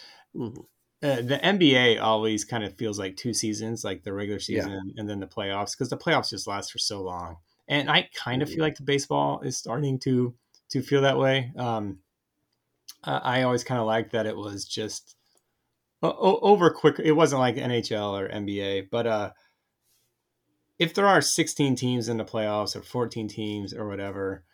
[1.03, 4.63] Uh, the NBA always kind of feels like two seasons, like the regular Yeah.
[4.63, 7.37] season and then the playoffs, because the playoffs just last for so long.
[7.69, 10.35] And I kind of feel like the baseball is starting to
[10.71, 11.53] to feel that way.
[11.57, 11.99] Um,
[13.05, 15.17] I always kind of liked that it was just
[16.03, 16.99] over quick.
[16.99, 19.33] It wasn't like NHL or NBA, but uh,
[20.79, 24.45] if there are 16 teams in the playoffs or 14 teams or whatever,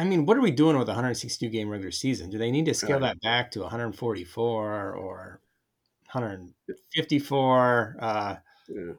[0.00, 2.30] I mean, what are we doing with a 162 game regular season?
[2.30, 5.42] Do they need to scale that back to 144 or
[6.06, 7.96] 154?
[8.00, 8.36] Uh,
[8.66, 8.92] Yeah.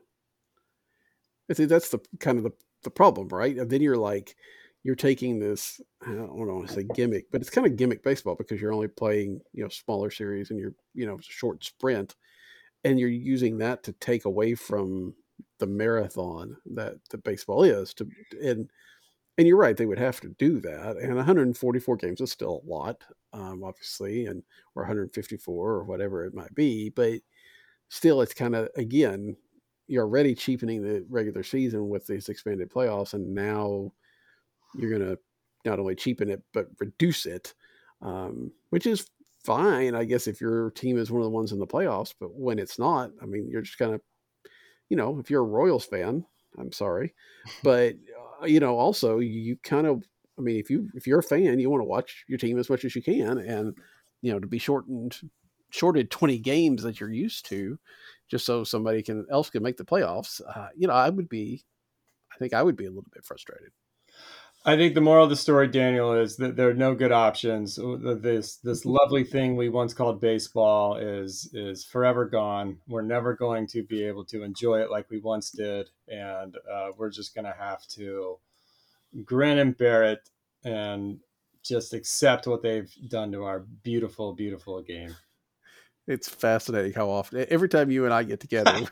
[1.50, 2.52] I think that's the kind of the,
[2.84, 3.58] the problem, right?
[3.58, 4.36] And then you're like,
[4.84, 8.36] you're taking this, I don't want to say gimmick, but it's kind of gimmick baseball
[8.36, 12.16] because you're only playing, you know, smaller series and you're, you know, short sprint.
[12.84, 15.16] And you're using that to take away from
[15.58, 18.08] the marathon that the baseball is to,
[18.44, 18.70] and,
[19.38, 20.98] and you're right, they would have to do that.
[20.98, 24.44] And 144 games is still a lot, um, obviously, and,
[24.76, 26.90] or 154 or whatever it might be.
[26.90, 27.22] But
[27.90, 29.36] still, it's kind of, again,
[29.88, 33.92] you're already cheapening the regular season with these expanded playoffs, and now
[34.76, 35.20] you're going to
[35.66, 37.54] not only cheapen it but reduce it,
[38.02, 39.10] um, which is
[39.44, 42.14] fine, I guess, if your team is one of the ones in the playoffs.
[42.20, 44.02] But when it's not, I mean, you're just kind of,
[44.90, 46.26] you know, if you're a Royals fan,
[46.58, 47.14] I'm sorry,
[47.64, 47.96] but
[48.46, 50.04] you know, also you kind of,
[50.38, 52.70] I mean, if you if you're a fan, you want to watch your team as
[52.70, 53.78] much as you can, and
[54.22, 55.18] you know, to be shortened,
[55.72, 57.78] shorted 20 games that you're used to,
[58.30, 60.42] just so somebody can else can make the playoffs.
[60.56, 61.64] Uh, you know, I would be,
[62.34, 63.72] I think I would be a little bit frustrated.
[64.64, 67.80] I think the moral of the story, Daniel, is that there are no good options.
[68.22, 72.78] This this lovely thing we once called baseball is is forever gone.
[72.88, 76.92] We're never going to be able to enjoy it like we once did, and uh,
[76.96, 78.38] we're just going to have to
[79.26, 80.30] grin and bear it
[80.64, 81.20] and
[81.64, 85.16] just accept what they've done to our beautiful, beautiful game.
[86.08, 88.86] It's fascinating how often every time you and I get together,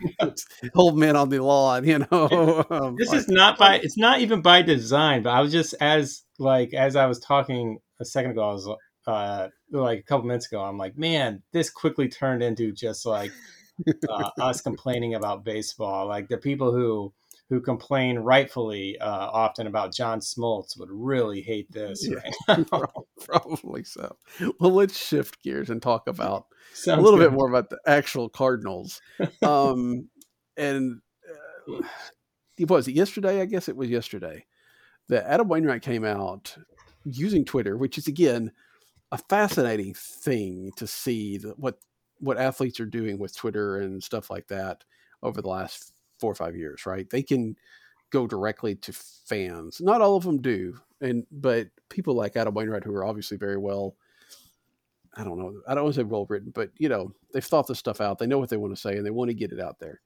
[0.75, 1.85] old men on the lawn.
[1.85, 5.51] You know, um, This is not by it's not even by design, but I was
[5.51, 8.69] just as like as I was talking a second ago, I was
[9.07, 13.31] uh like a couple minutes ago, I'm like, man, this quickly turned into just like
[14.09, 16.07] uh, us complaining about baseball.
[16.07, 17.13] Like the people who
[17.49, 22.19] who complain rightfully uh, often about John Smoltz would really hate this Yeah.
[22.47, 22.65] right
[23.25, 24.15] probably so.
[24.59, 27.31] Well, let's shift gears and talk about Sounds a little good.
[27.31, 29.01] bit more about the actual Cardinals.
[29.41, 30.09] Um,
[30.57, 31.01] and
[31.67, 31.81] uh,
[32.57, 33.41] it was it yesterday.
[33.41, 34.45] I guess it was yesterday
[35.07, 36.55] that Adam Wainwright came out
[37.05, 38.51] using Twitter, which is again
[39.11, 41.79] a fascinating thing to see that what
[42.19, 44.83] what athletes are doing with Twitter and stuff like that
[45.23, 46.85] over the last four or five years.
[46.85, 47.09] Right?
[47.09, 47.55] They can
[48.11, 49.81] go directly to fans.
[49.81, 53.57] Not all of them do, and but people like Adam Wainwright, who are obviously very
[53.57, 53.95] well
[55.15, 55.61] I don't know.
[55.67, 58.19] I don't want to say well written, but you know, they've thought this stuff out.
[58.19, 60.01] They know what they want to say and they want to get it out there.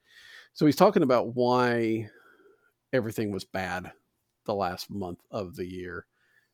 [0.53, 2.09] So he's talking about why
[2.93, 3.91] everything was bad
[4.45, 6.05] the last month of the year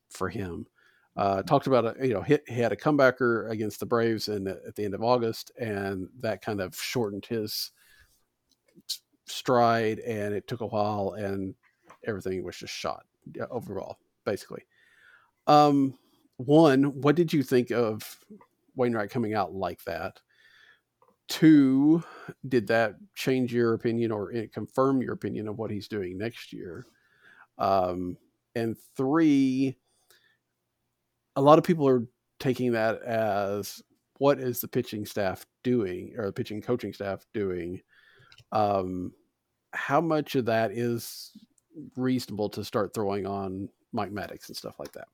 [0.10, 0.66] for him.
[1.16, 4.76] Uh, talked about a, you know he, had a comebacker against the Braves and at
[4.76, 7.72] the end of August, and that kind of shortened his
[9.30, 11.56] stride, and it took a while, and
[12.06, 13.06] everything was just shot
[13.50, 14.64] overall, basically.
[15.48, 15.98] Um,
[16.38, 18.18] one, what did you think of
[18.76, 20.20] Wainwright coming out like that?
[21.28, 22.04] Two,
[22.48, 26.86] did that change your opinion or confirm your opinion of what he's doing next year?
[27.58, 28.18] Um,
[28.56, 29.78] and three,
[31.36, 32.08] a lot of people are
[32.40, 33.84] taking that as
[34.18, 37.82] what is the pitching staff doing or the pitching coaching staff doing?
[38.52, 39.14] Um,
[39.74, 41.36] how much of that is
[41.96, 45.08] reasonable to start throwing on Mike Maddux and stuff like that?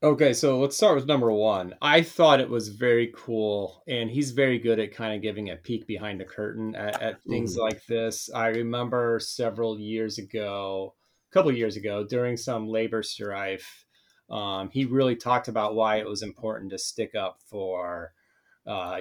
[0.00, 1.74] Okay, so let's start with number one.
[1.82, 5.56] I thought it was very cool, and he's very good at kind of giving a
[5.56, 7.60] peek behind the curtain at, at things Mhm.
[7.60, 8.30] like this.
[8.32, 10.94] I remember several years ago,
[11.28, 13.86] a couple years ago, during some labor strife,
[14.30, 18.14] um, he really talked about why it was important to stick up for,
[18.68, 19.00] uh,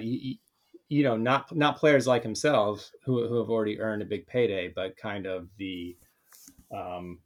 [0.90, 4.72] you know, not not players like himself who who have already earned a big payday,
[4.74, 5.96] but kind of the
[6.76, 7.20] um,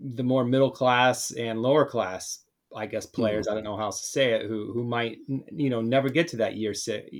[0.00, 2.44] the more middle class and lower class
[2.74, 5.70] I guess players, I don't know how else to say it, who who might you
[5.70, 6.74] know never get to that year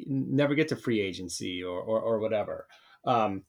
[0.06, 2.66] never get to free agency or or, or whatever.
[3.04, 3.44] Um,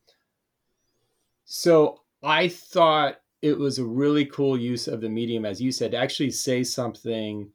[1.45, 5.91] so I thought it was a really cool use of the medium, as you said,
[5.91, 7.49] to actually say something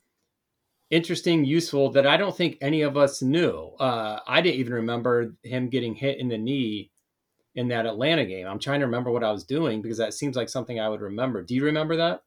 [0.95, 3.72] interesting, useful that I don't think any of us knew.
[3.80, 6.90] Uh, I didn't even remember him getting hit in the knee
[7.55, 8.47] in that Atlanta game.
[8.47, 11.01] I'm trying to remember what I was doing because that seems like something I would
[11.01, 11.42] remember.
[11.42, 12.22] Do you remember that?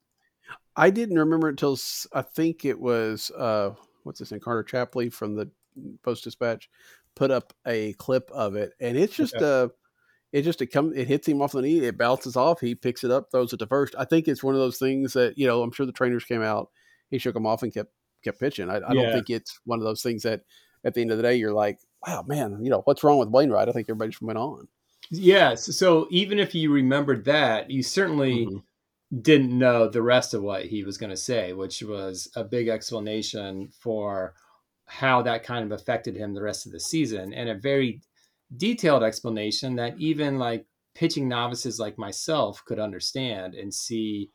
[0.76, 1.78] I didn't remember until
[2.13, 3.72] I think it was uh,
[4.03, 5.49] what's his name, Carter Chapley from the
[6.03, 6.70] Post Dispatch,
[7.15, 9.45] put up a clip of it, and it's just Okay.
[9.45, 9.70] uh
[10.34, 13.03] it just it comes it hits him off the knee, it bounces off, he picks
[13.03, 13.95] it up, throws it to first.
[13.97, 16.41] I think it's one of those things that you know I'm sure the trainers came
[16.41, 16.70] out,
[17.09, 17.91] he shook him off and kept
[18.28, 18.69] kept pitching.
[18.69, 18.93] I, I Yeah.
[18.93, 20.41] don't think it's one of those things that
[20.84, 23.30] at the end of the day you're like, wow, man, you know what's wrong with
[23.30, 23.69] Wainwright?
[23.69, 24.67] I think everybody just went on.
[25.09, 25.75] Yes.
[25.78, 28.63] So even if you remembered that, you certainly Mhm.
[29.21, 32.67] didn't know the rest of what he was going to say, which was a big
[32.67, 34.36] explanation for
[34.86, 38.01] how that kind of affected him the rest of the season and a very
[38.57, 40.65] detailed explanation that even like
[40.95, 44.30] pitching novices like myself could understand and see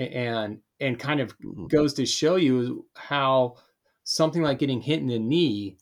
[0.00, 1.68] and and kind of Mhm.
[1.68, 3.56] goes to show you how
[4.04, 5.78] something like getting hit in the knee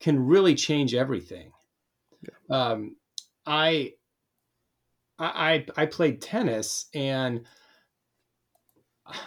[0.00, 1.52] can really change everything.
[2.50, 2.96] Um,
[3.46, 3.94] I,
[5.18, 7.46] I I played tennis and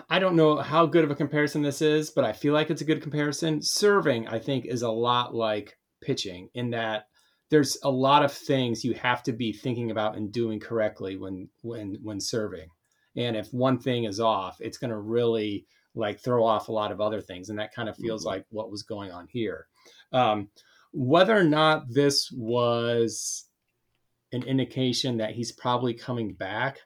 [0.09, 2.81] I don't know how good of a comparison this is, but I feel like it's
[2.81, 3.61] a good comparison.
[3.61, 7.07] Serving, I think, is a lot like pitching in that
[7.49, 11.49] there's a lot of things you have to be thinking about and doing correctly when
[11.61, 12.69] when when serving.
[13.15, 16.91] And if one thing is off, it's going to really like throw off a lot
[16.91, 18.27] of other things, and that kind of feels Mhm.
[18.27, 19.67] like what was going on here.
[20.11, 20.49] Um,
[20.91, 23.49] whether or not this was
[24.31, 26.79] an indication that he's probably coming back,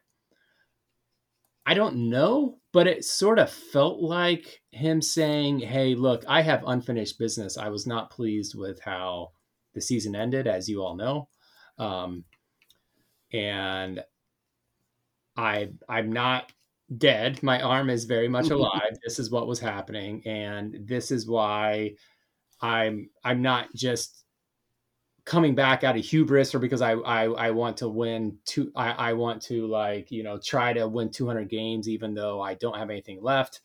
[1.66, 6.64] I don't know, but it sort of felt like him saying, Hey, look, I have
[6.66, 7.58] unfinished business.
[7.58, 9.32] I was not pleased with how
[9.74, 11.30] the season ended, as you all know.
[11.78, 12.26] Um,
[13.32, 14.04] and
[15.40, 16.52] I I'm not
[16.98, 17.42] dead.
[17.42, 18.98] My arm is very much alive.
[19.04, 21.96] this is what was happening, and this is why
[22.62, 24.26] I'm I'm not just
[25.26, 28.92] coming back out of hubris or because I I, I want to win two I,
[28.92, 32.78] I want to like you know try to win 200 games even though I don't
[32.78, 33.62] have anything left.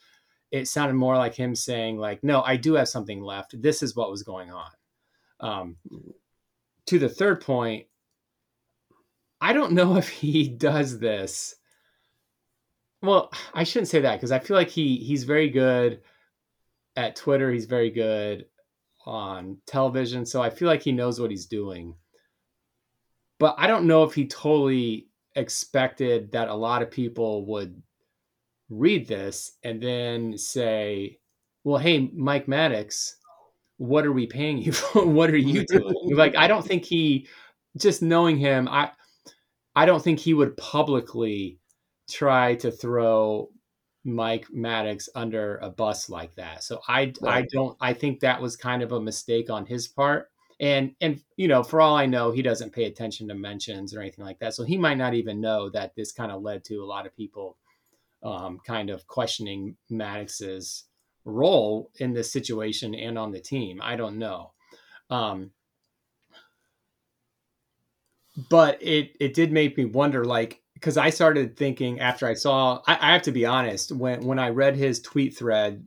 [0.50, 3.60] It sounded more like him saying like no I do have something left.
[3.60, 4.70] This is what was going on.
[5.40, 5.76] Um,
[6.86, 7.86] to the third point,
[9.40, 11.56] I don't know if he does this.
[13.04, 16.00] Well, I shouldn't say that because I feel like he he's very good
[16.96, 17.50] at Twitter.
[17.50, 18.46] He's very good
[19.04, 21.94] on television, so I feel like he knows what he's doing.
[23.38, 27.82] But I don't know if he totally expected that a lot of people would
[28.70, 31.18] read this and then say,
[31.62, 33.14] "Well, hey, Mike Maddux,
[33.76, 35.04] what are we paying you for?
[35.06, 37.28] what are you doing?" like, I don't think he,
[37.76, 38.92] just knowing him, I,
[39.76, 41.58] I don't think he would publicly
[42.08, 43.50] try to throw
[44.04, 46.62] Mike Maddux under a bus like that.
[46.62, 50.30] So I I don't I think that was kind of a mistake on his part.
[50.60, 54.00] And and you know, for all I know, he doesn't pay attention to mentions or
[54.00, 54.54] anything like that.
[54.54, 57.16] So he might not even know that this kind of led to a lot of
[57.16, 57.56] people
[58.22, 60.84] um, kind of questioning Maddux's
[61.24, 63.80] role in this situation and on the team.
[63.82, 64.52] I don't know.
[65.10, 65.52] Um,
[68.50, 72.80] but it it did make me wonder like because i started thinking after i saw
[72.86, 75.86] I, I have to be honest when when i read his tweet thread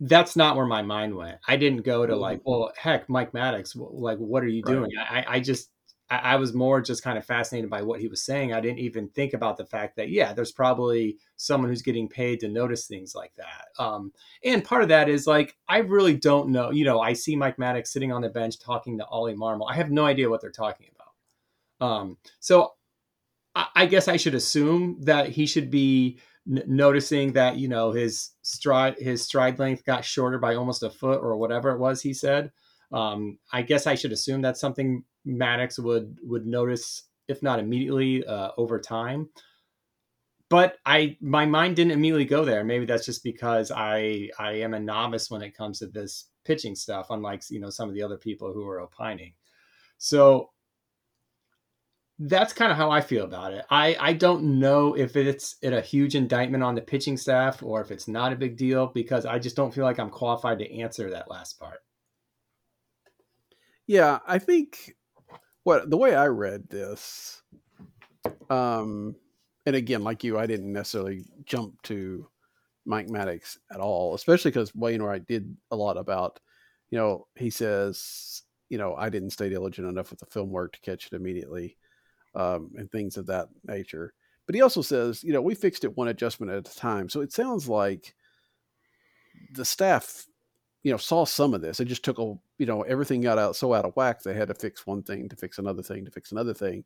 [0.00, 1.38] that's not where my mind went.
[1.46, 4.74] I didn't go to like well heck mike maddux like what are you Right.
[4.74, 4.90] doing?
[4.98, 5.70] I i just
[6.08, 8.52] I, I was more just kind of fascinated by what he was saying.
[8.52, 12.40] I didn't even think about the fact that yeah there's probably someone who's getting paid
[12.40, 13.66] to notice things like that.
[13.78, 17.36] Um and part of that is like i really don't know you know i see
[17.36, 19.70] mike maddux sitting on the bench talking to Oli Marmol.
[19.70, 21.86] I have no idea what they're talking about.
[21.86, 22.74] Um, so
[23.54, 28.30] I, guess I should assume that he should be n- noticing that you know his
[28.42, 32.14] stride his stride length got shorter by almost a foot or whatever it was he
[32.14, 32.52] said.
[32.92, 38.24] Um, I guess I should assume that's something Maddux would would notice, if not immediately,
[38.24, 39.28] uh, over time.
[40.48, 42.64] But I my mind didn't immediately go there.
[42.64, 46.74] Maybe that's just because I I am a novice when it comes to this pitching
[46.74, 49.34] stuff, unlike you know some of the other people who are opining.
[49.98, 50.50] So
[52.22, 53.64] that's kind of how I feel about it.
[53.70, 57.80] I, I don't know if it's it a huge indictment on the pitching staff or
[57.80, 60.78] if it's not a big deal because I just don't feel like I'm qualified to
[60.78, 61.80] answer that last part.
[63.86, 64.94] Yeah, I think
[65.64, 67.42] what the way I read this,
[68.50, 69.16] um,
[69.64, 72.28] and again, like you, I didn't necessarily jump to
[72.84, 76.38] Mike Maddux at all, especially because Wayne Wainwright did a lot about,
[76.90, 80.74] you know, he says, you know, I didn't stay diligent enough with the film work
[80.74, 81.76] to catch it immediately,
[82.34, 84.12] um, and things of that nature.
[84.46, 87.08] But he also says, you know, we fixed it one adjustment at a time.
[87.08, 88.14] So it sounds like
[89.52, 90.26] the staff
[90.82, 93.54] you know saw some of this it just took a you know everything got out
[93.54, 96.10] so out of whack they had to fix one thing to fix another thing to
[96.10, 96.84] fix another thing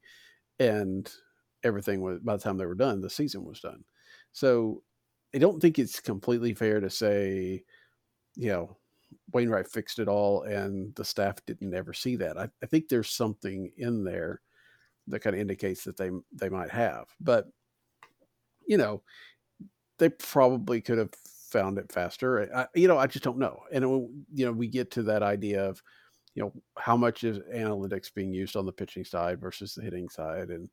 [0.59, 1.13] and
[1.63, 3.85] everything was by the time they were done the season was done
[4.33, 4.83] so
[5.35, 7.65] I don't think it's completely fair to say,
[8.37, 8.77] you know,
[9.33, 12.39] Wainwright fixed it all and the staff didn't ever see that.
[12.39, 14.43] I, I think there's something in there
[15.09, 17.07] that kind of indicates that they they might have.
[17.21, 17.47] But
[18.67, 19.03] you know,
[19.99, 21.11] they probably could have
[21.51, 22.41] found it faster.
[22.41, 23.61] Eh, I, you know, I just don't know.
[23.73, 23.85] And
[24.33, 25.83] you know, we get to that idea of
[26.35, 30.09] you know how much is analytics being used on the pitching side versus the hitting
[30.09, 30.69] side, and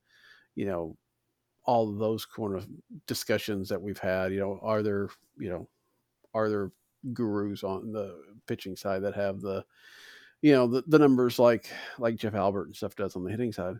[0.55, 0.97] you know
[1.65, 2.67] all those kind of
[3.07, 4.34] discussions that we've had.
[4.34, 5.69] You know, are there you know
[6.34, 6.71] are there
[7.13, 9.63] gurus on the pitching side that have the
[10.41, 11.69] you know the, the numbers like
[11.99, 13.75] like Jeff Albert and stuff does on the hitting side.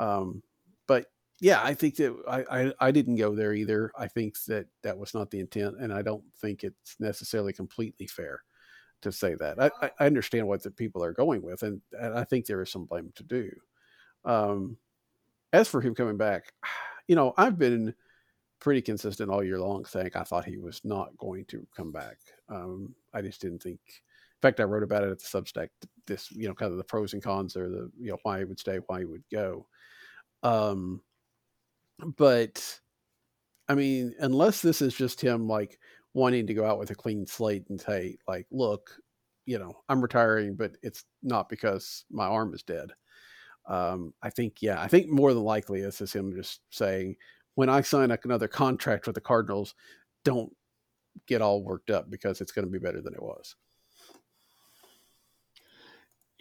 [0.00, 0.42] Um,
[0.88, 1.06] but
[1.40, 3.92] yeah, I think that I, I, I didn't go there either.
[3.96, 8.06] I think that that was not the intent, and I don't think it's necessarily completely
[8.06, 8.42] fair
[9.02, 9.60] to say that.
[9.60, 12.70] I, I understand what the people are going with, and, and I think there is
[12.70, 13.50] some blame to do.
[14.24, 14.76] Um,
[15.52, 16.52] as for him coming back,
[17.08, 17.94] you know, I've been
[18.60, 22.18] pretty consistent all year long saying I thought he was not going to come back.
[22.48, 23.80] Um, I just didn't think.
[23.86, 25.68] In fact, I wrote about it at the Substack.
[26.06, 28.44] This, you know, kind of the pros and cons, or the you know why he
[28.44, 29.66] would stay, why he would go.
[30.42, 31.02] Um,
[32.16, 32.80] but
[33.68, 35.78] I mean, unless this is just him like
[36.14, 38.90] wanting to go out with a clean slate and say, like, look,
[39.46, 42.90] you know, I'm retiring, but it's not because my arm is dead.
[43.68, 47.16] Um, I think, yeah, I think more than likely this is him just saying,
[47.54, 49.74] when I sign another contract with the Cardinals,
[50.24, 50.52] don't
[51.26, 53.54] get all worked up because it's going to be better than it was.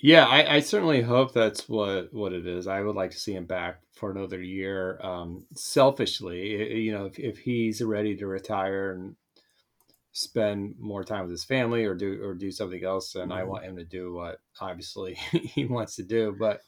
[0.02, 2.68] Yeah, I, I, certainly hope that's what what it is.
[2.68, 4.98] I would like to see him back for another year.
[5.04, 9.16] Um, selfishly, you know, if, if he's ready to retire and
[10.14, 13.40] spend more time with his family or do or do something else, and mm-hmm.
[13.40, 16.34] I want him to do what obviously he wants to do.
[16.40, 16.62] But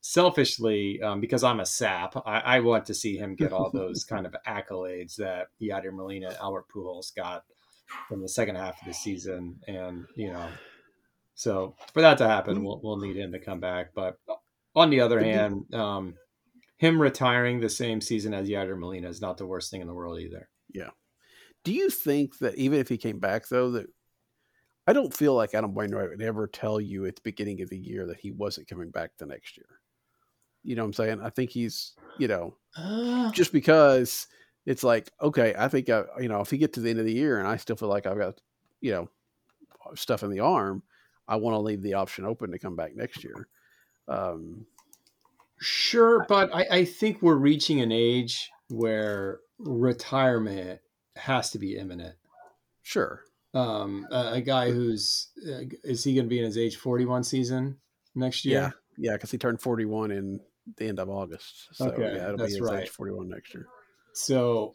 [0.00, 4.04] selfishly, um, because I'm a sap, I, I, want to see him get all those
[4.08, 7.44] kind of accolades that Yadier Molina, and Albert Pujols got
[8.08, 10.48] from the second half of the season, and you know
[11.40, 12.64] so for that to happen, mm-hmm.
[12.64, 13.92] we'll, we'll need him to come back.
[13.94, 14.18] But
[14.74, 16.12] on the other hand, um,
[16.76, 19.94] him retiring the same season as Yadier Molina is not the worst thing in the
[19.94, 20.50] world either.
[20.68, 20.90] Yeah.
[21.64, 23.86] Do you think that even if he came back, though, that
[24.86, 27.78] I don't feel like Adam Wainwright would ever tell you at the beginning of the
[27.78, 29.66] year that he wasn't coming back the next year.
[30.62, 31.20] You know what I'm saying?
[31.22, 34.26] I think he's, you know, uh, just because
[34.66, 37.06] it's like, okay, I think, I, you know, if he get to the end of
[37.06, 38.38] the year and I still feel like I've got,
[38.82, 39.08] you know,
[39.94, 40.82] stuff in the arm,
[41.30, 43.48] I want to leave the option open to come back next year.
[44.08, 44.66] Um,
[45.60, 50.80] sure, but I, I think we're reaching an age where retirement
[51.16, 52.16] has to be imminent.
[52.82, 53.22] Sure.
[53.54, 57.04] Um, a, a guy who's uh, is he going to be in his age forty
[57.04, 57.78] one season
[58.14, 58.60] next year?
[58.60, 58.70] Yeah,
[59.10, 60.40] yeah, because he turned forty one in
[60.76, 61.68] the end of August.
[61.72, 62.82] So okay, yeah, it'll be his right.
[62.82, 63.66] age forty one next year.
[64.12, 64.74] So,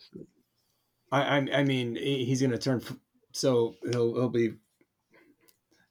[1.11, 2.81] I, I, I mean, he's going to turn.
[3.33, 4.53] So he'll he'll be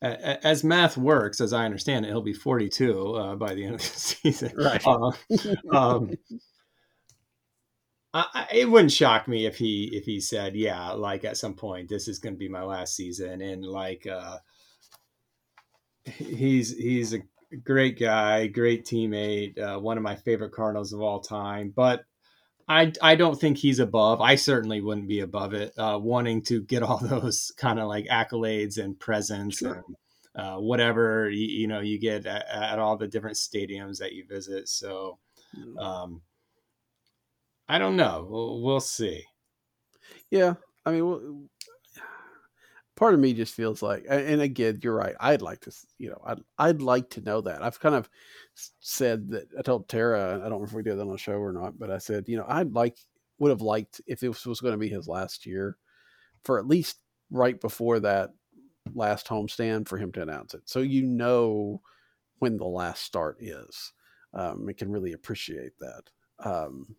[0.04, 3.80] as math works, as I understand it, he'll be 42 uh, by the end of
[3.80, 4.52] the season.
[4.56, 4.84] Right.
[4.86, 5.12] Uh,
[5.72, 6.12] um,
[8.12, 11.88] I, it wouldn't shock me if he if he said, "Yeah, like at some point,
[11.88, 14.38] this is going to be my last season," and like uh,
[16.04, 17.18] he's he's a
[17.64, 22.04] great guy, great teammate, uh, one of my favorite Cardinals of all time, but.
[22.66, 24.20] I, I don't think he's above.
[24.20, 25.72] I certainly wouldn't be above it.
[25.78, 29.84] Uh, wanting to get all those kind of like accolades and presents sure.
[29.86, 29.96] and
[30.36, 34.24] uh, whatever you, you, know you get at, at, all the different stadiums that you
[34.26, 34.68] visit.
[34.68, 35.18] So
[35.56, 35.78] mm.
[35.80, 36.22] um,
[37.68, 38.26] I don't know.
[38.28, 39.24] We'll, we'll see.
[40.30, 40.54] Yeah,
[40.84, 41.42] I mean, well,
[42.96, 45.14] part of me just feels like, and again, you're right.
[45.20, 47.62] I'd like to, you know, I'd I'd like to know that.
[47.62, 48.08] I've kind of
[48.80, 49.48] said that.
[49.58, 51.78] I told Tara, I don't know if we did that on the show or not,
[51.78, 52.96] but I said, you know, I'd like
[53.38, 55.76] would have liked if this was going to be his last year,
[56.44, 56.98] for at least
[57.30, 58.30] right before that
[58.94, 60.62] last homestand for him to announce it.
[60.66, 61.80] So you know
[62.38, 63.92] when the last start is.
[64.34, 66.02] Um, and can really appreciate that.
[66.40, 66.96] Um,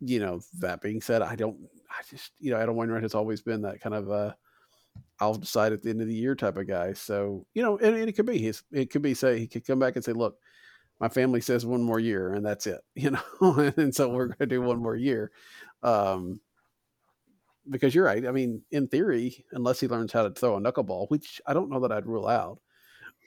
[0.00, 1.56] you know, that being said, I don't,
[1.90, 4.36] I just, you know, Adam Wainwright has always been that kind of a,
[5.20, 6.94] I'll decide at the end of the year type of guy.
[6.94, 9.66] So, you know, and, and it could be his, it could be say, he could
[9.66, 10.36] come back and say, look,
[11.00, 14.38] my family says one more year and that's it, you know, and so we're going
[14.38, 15.30] to do one more year.
[15.82, 16.40] Um,
[17.68, 18.26] because you're right.
[18.26, 21.70] I mean, in theory, unless he learns how to throw a knuckleball, which I don't
[21.70, 22.60] know that I'd rule out,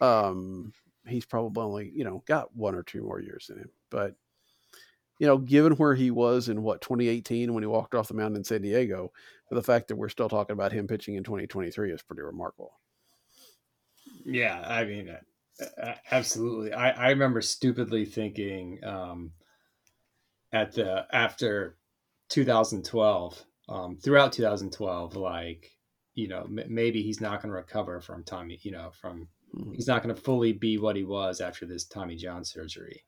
[0.02, 0.74] um,
[1.08, 3.70] he's probably only you know got one or two more years in him.
[3.90, 4.16] But
[5.20, 8.36] you know, given where he was in what 2018 when he walked off the mound
[8.36, 9.12] in San Diego,
[9.50, 12.80] for the fact that we're still talking about him pitching in 2023 is pretty remarkable.
[14.26, 16.74] Yeah, I mean, uh, absolutely.
[16.74, 19.32] I I remember stupidly thinking um,
[20.52, 21.78] at the after
[22.30, 25.72] 2012 um, throughout 2012, like
[26.14, 29.76] you know m- maybe he's not going to recover from Tommy, you know, from Mhm.
[29.76, 33.06] he's not going to fully be what he was after this Tommy John surgery,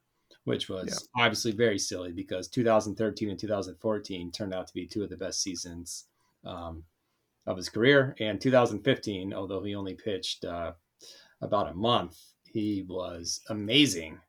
[0.47, 5.09] which was obviously very silly because 2013 and 2014 turned out to be two of
[5.09, 6.05] the best seasons
[6.45, 6.83] um,
[7.45, 10.71] of his career, and 2015, although he only pitched uh,
[11.41, 14.19] about a month, he was amazing.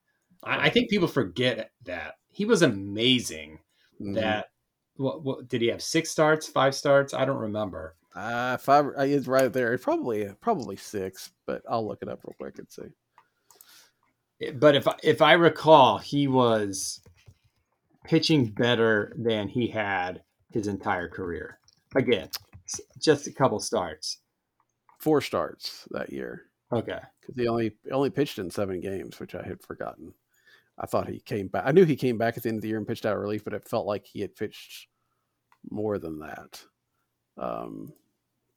[0.43, 3.61] I, I think people forget that he was amazing.
[4.01, 4.15] Mhm.
[4.15, 4.47] That
[4.97, 5.83] what, what did he have?
[5.83, 7.15] Six starts, five starts?
[7.15, 7.95] I don't remember.
[8.15, 8.87] Uh, five.
[8.99, 9.73] uh, It's right there.
[9.73, 12.91] It's probably probably six, but I'll look it up real quick and see.
[14.55, 17.01] But if I- if I recall, he was
[18.05, 21.59] pitching better than he had his entire career.
[21.95, 22.31] Again,
[23.01, 24.19] just a couple starts.
[24.99, 29.43] Four starts that year Okay, because he only only pitched in seven games, which I
[29.43, 30.13] had forgotten.
[30.79, 31.65] I thought he came back.
[31.67, 33.23] I knew he came back at the end of the year and pitched out of
[33.23, 34.89] relief, but it felt like he had pitched
[35.71, 36.63] more than that.
[37.37, 37.93] Um,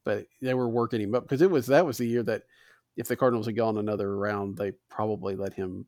[0.03, 2.43] but they were working him up because it was that was the year that
[2.97, 5.85] if the Cardinals had gone another round, they probably let him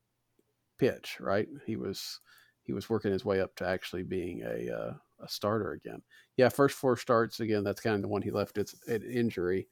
[0.79, 1.17] pitch.
[1.19, 1.47] Right?
[1.65, 2.19] He was
[2.63, 6.01] he was working his way up to actually being a uh, a starter again.
[6.37, 7.63] Yeah, first four starts again.
[7.63, 8.57] That's kind of the one he left.
[8.57, 9.67] It's an injury.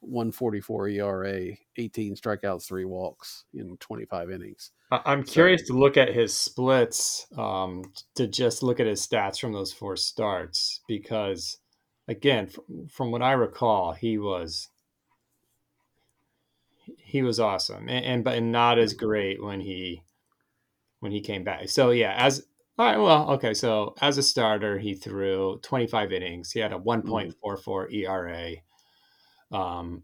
[0.00, 1.48] 144 ERA,
[1.78, 4.70] 18 strikeouts, three walks in 25 innings.
[4.90, 7.82] I'm So- curious to look at his splits um,
[8.14, 11.58] to just look at his stats from those four starts because,
[12.08, 14.68] again, from, from what I recall, he was
[16.98, 20.02] he was awesome and, and but not as great when he
[21.00, 21.68] when he came back.
[21.68, 22.46] So yeah, as
[22.78, 26.52] all right, well, okay, so as a starter, he threw 25 innings.
[26.52, 28.52] He had a 1.44 ERA.
[29.50, 30.02] Um,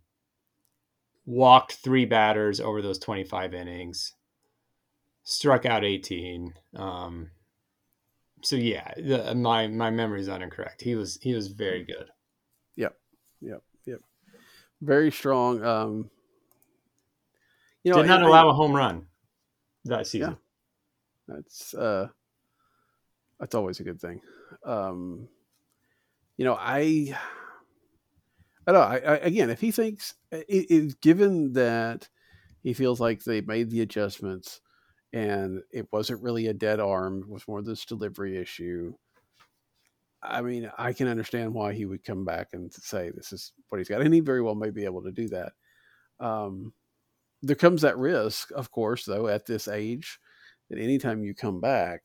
[1.26, 4.14] walked three batters over those 25 innings
[5.24, 7.30] struck out 18 um
[8.42, 12.08] so yeah the, my my memory is incorrect he was he was very good
[12.76, 12.96] Yep,
[13.40, 14.00] yep, yep.
[14.80, 15.62] Very strong.
[15.62, 16.10] Um,
[17.84, 19.06] you know, did not allow a home run
[19.84, 20.36] that season
[21.28, 22.08] That's uh,
[23.40, 24.20] that's always a good thing.
[24.64, 25.28] Um,
[26.36, 27.16] you know, I,
[28.66, 28.80] I don't know.
[28.80, 32.08] I, I again, if he thinks, it, it, given that
[32.62, 34.60] he feels like they made the adjustments
[35.12, 38.94] and it wasn't really a dead arm, it was more this delivery issue.
[40.22, 43.78] I mean, I can understand why he would come back and say this is what
[43.78, 45.52] he's got, and he very well may be able to do that.
[46.20, 46.72] Um,
[47.42, 50.18] there comes that risk, of course, though, at this age,
[50.70, 52.02] that anytime you come back,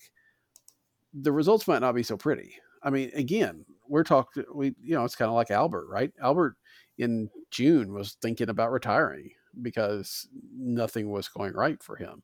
[1.14, 2.56] the results might not be so pretty.
[2.84, 6.12] I mean, again, we're talking, we, you know, it's kind of like Albert, right?
[6.22, 6.56] Albert
[6.98, 9.32] in June was thinking about retiring
[9.62, 12.24] because nothing was going right for him.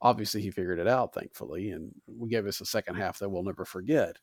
[0.00, 3.44] Obviously, he figured it out, thankfully, and we gave us a second half that we'll
[3.44, 4.16] never forget.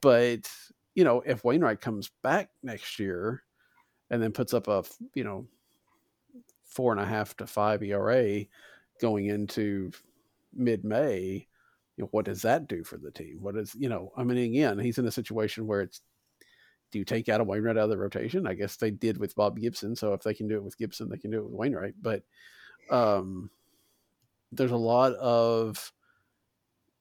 [0.00, 0.50] But,
[0.94, 3.42] you know, if Wainwright comes back next year
[4.10, 5.46] and then puts up a, you know,
[6.72, 8.44] four and a half to five ERA
[9.00, 9.90] going into
[10.54, 11.46] mid May,
[11.96, 13.38] you know, what does that do for the team?
[13.40, 16.00] What is, you know, I mean, again, he's in a situation where it's,
[16.90, 18.46] do you take out a Wainwright out of the rotation?
[18.46, 19.96] I guess they did with Bob Gibson.
[19.96, 21.94] So if they can do it with Gibson, they can do it with Wainwright.
[22.00, 22.22] But
[22.90, 23.50] um,
[24.50, 25.92] there's a lot of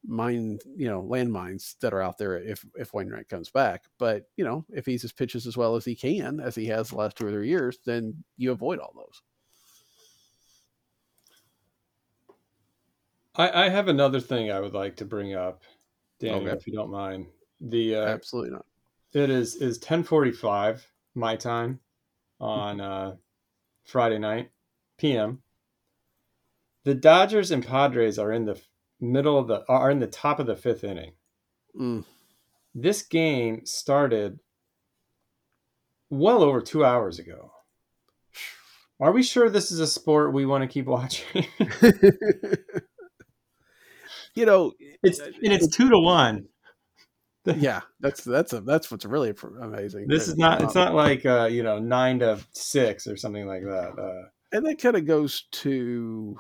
[0.06, 3.84] mine, you know, landmines that are out there if if Wainwright comes back.
[3.98, 6.90] But you know, if he's as pitches as well as he can, as he has
[6.90, 9.22] the last two or three years, then you avoid all those.
[13.36, 15.62] I, I have another thing I would like to bring up,
[16.20, 16.58] Daniel, Okay.
[16.58, 17.28] if you don't mind.
[17.62, 18.66] The uh, Absolutely not.
[19.14, 21.80] it is is ten forty five my time
[22.40, 23.16] on uh,
[23.86, 24.50] Friday night
[24.98, 25.42] p.m.
[26.84, 28.60] The Dodgers and Padres are in the
[29.00, 31.14] middle of the are in the top of the fifth inning.
[31.80, 32.04] Mm.
[32.74, 34.40] This game started
[36.10, 37.52] well over two hours ago.
[39.00, 41.46] Are we sure this is a sport we want to keep watching?
[44.36, 44.74] you know,
[45.04, 46.48] it's and it's two to one.
[47.46, 50.08] yeah, that's that's a, that's what's really amazing.
[50.08, 50.62] This is not.
[50.62, 53.98] It's not like uh, you know nine to six or something like that.
[53.98, 56.40] Uh, and that kind of goes to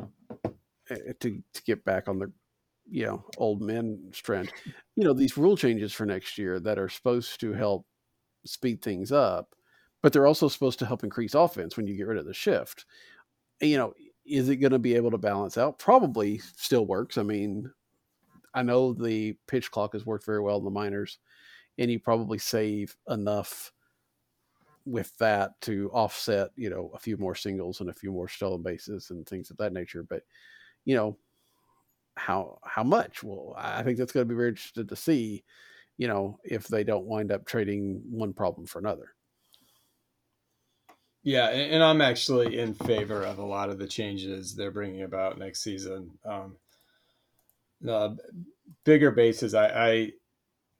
[0.00, 2.32] uh, to to get back on the
[2.90, 4.50] you know old men strand.
[4.96, 7.86] You know these rule changes for next year that are supposed to help
[8.46, 9.54] speed things up,
[10.02, 12.86] but they're also supposed to help increase offense when you get rid of the shift.
[13.60, 13.92] You know,
[14.28, 15.78] is it going to be able to balance out?
[15.78, 17.18] Probably still works.
[17.18, 17.70] I mean,
[18.54, 21.18] I know the pitch clock has worked very well in the minors,
[21.78, 23.72] and you probably save enough
[24.86, 28.62] with that to offset, you know, a few more singles and a few more stolen
[28.62, 30.02] bases and things of that nature.
[30.02, 30.22] But,
[30.84, 31.18] you know,
[32.16, 33.22] how how much?
[33.22, 35.44] Well, I think that's going to be very interested to see.
[35.98, 39.14] you know, if they don't wind up trading one problem for another.
[41.28, 45.36] Yeah, and, I'm actually in favor of a lot of the changes they're bringing about
[45.36, 46.12] next season.
[46.24, 46.56] Um,
[47.86, 48.14] uh,
[48.84, 50.12] bigger bases, I,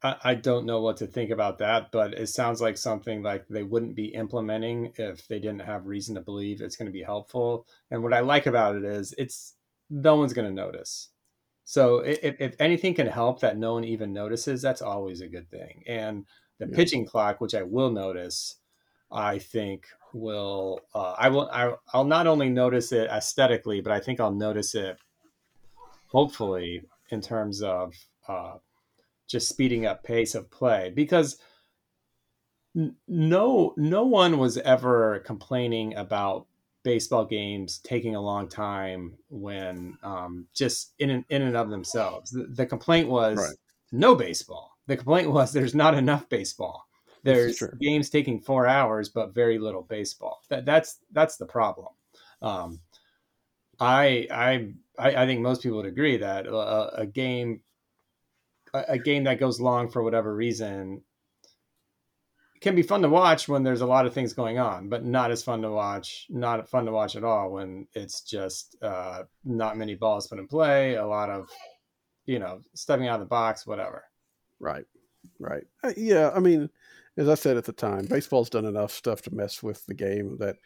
[0.03, 3.46] I I don't know what to think about that, but it sounds like something like
[3.49, 7.03] they wouldn't be implementing if they didn't have reason to believe it's going to be
[7.03, 7.66] helpful.
[7.90, 9.55] And what I like about it is it's
[9.90, 11.11] no one's going to notice.
[11.64, 15.51] So if, if anything can help that no one even notices, that's always a good
[15.51, 15.82] thing.
[15.86, 16.24] And
[16.59, 16.76] the yeah.
[16.76, 18.57] pitching clock, which I will notice,
[19.11, 24.00] I think will uh, I will I, I'll not only notice it aesthetically, but I
[24.00, 24.98] think I'll notice it
[26.09, 27.94] hopefully in terms of
[28.26, 28.54] uh,
[29.26, 31.38] just speeding up pace of play because
[33.06, 36.46] no no one was ever complaining about
[36.84, 42.30] baseball games taking a long time when um, just in and, in and of themselves.
[42.30, 43.56] The, the complaint was right.
[43.92, 44.76] no baseball.
[44.86, 46.88] The complaint was there's not enough baseball.
[47.35, 50.43] There's games taking four hours, but very little baseball.
[50.49, 51.93] That, that's that's the problem.
[52.43, 52.81] Um,
[53.81, 57.61] I, I I think most people would agree that a, a game
[58.74, 61.03] a, a game that goes long for whatever reason
[62.61, 65.31] can be fun to watch when there's a lot of things going on, but not
[65.31, 69.76] as fun to watch, not fun to watch at all when it's just uh, not
[69.76, 71.49] many balls put in play, a lot of,
[72.26, 74.05] you know, stepping out of the box, whatever.
[74.59, 74.87] Right,
[75.39, 75.64] right.
[75.97, 76.68] Yeah, I mean,
[77.18, 80.36] as I said at the time, baseball's done enough stuff to mess with the game
[80.38, 80.56] that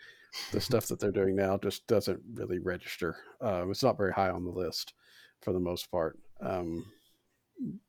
[0.53, 3.16] the stuff that they're doing now just doesn't really register.
[3.42, 4.92] Uh, it's not very high on the list
[5.40, 6.18] for the most part.
[6.42, 6.84] Um,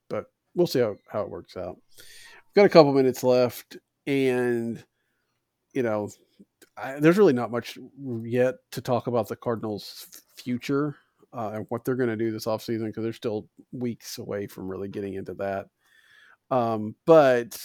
[0.10, 1.78] but we'll see how, how it works out.
[1.98, 4.84] We've got a couple minutes left, and
[5.74, 6.10] you know,
[6.78, 7.78] I, there's really not much
[8.24, 10.08] yet to talk about the Cardinals'
[10.38, 10.96] future
[11.34, 14.70] uh, and what they're going to do this offseason because they're still weeks away from
[14.70, 15.68] really getting into that.
[16.54, 17.60] Um, but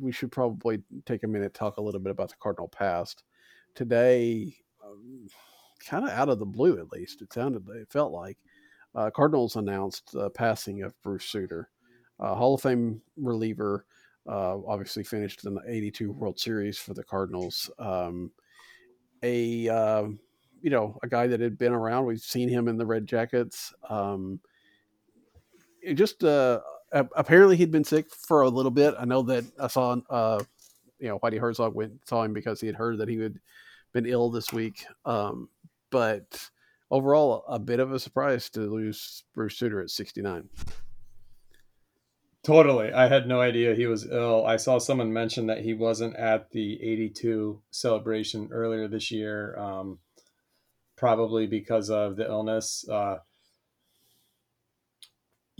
[0.00, 3.24] we should probably take a minute talk a little bit about the Cardinal past.
[3.74, 5.28] Today, um,
[5.86, 8.38] kind of out of the blue, at least it sounded, it felt like
[8.94, 11.68] uh, Cardinals announced the passing of Bruce Sutter,
[12.18, 13.84] uh, Hall of Fame reliever.
[14.26, 17.70] Uh, obviously, finished in the '82 World Series for the Cardinals.
[17.78, 18.30] Um,
[19.22, 20.18] a um,
[20.62, 22.06] you know a guy that had been around.
[22.06, 23.74] We've seen him in the Red Jackets.
[23.90, 24.40] Um,
[25.94, 26.24] just
[26.92, 28.94] apparently he'd been sick for a little bit.
[28.98, 30.42] I know that I saw, uh,
[30.98, 33.38] you know, Whitey Herzog went saw him because he had heard that he had
[33.92, 34.84] been ill this week.
[35.04, 35.48] Um,
[35.90, 36.50] but
[36.90, 40.48] overall, a bit of a surprise to lose Bruce Sutter at 69.
[42.42, 42.92] Totally.
[42.92, 44.46] I had no idea he was ill.
[44.46, 49.98] I saw someone mention that he wasn't at the 82 celebration earlier this year, um,
[50.96, 52.88] probably because of the illness.
[52.88, 53.16] Uh,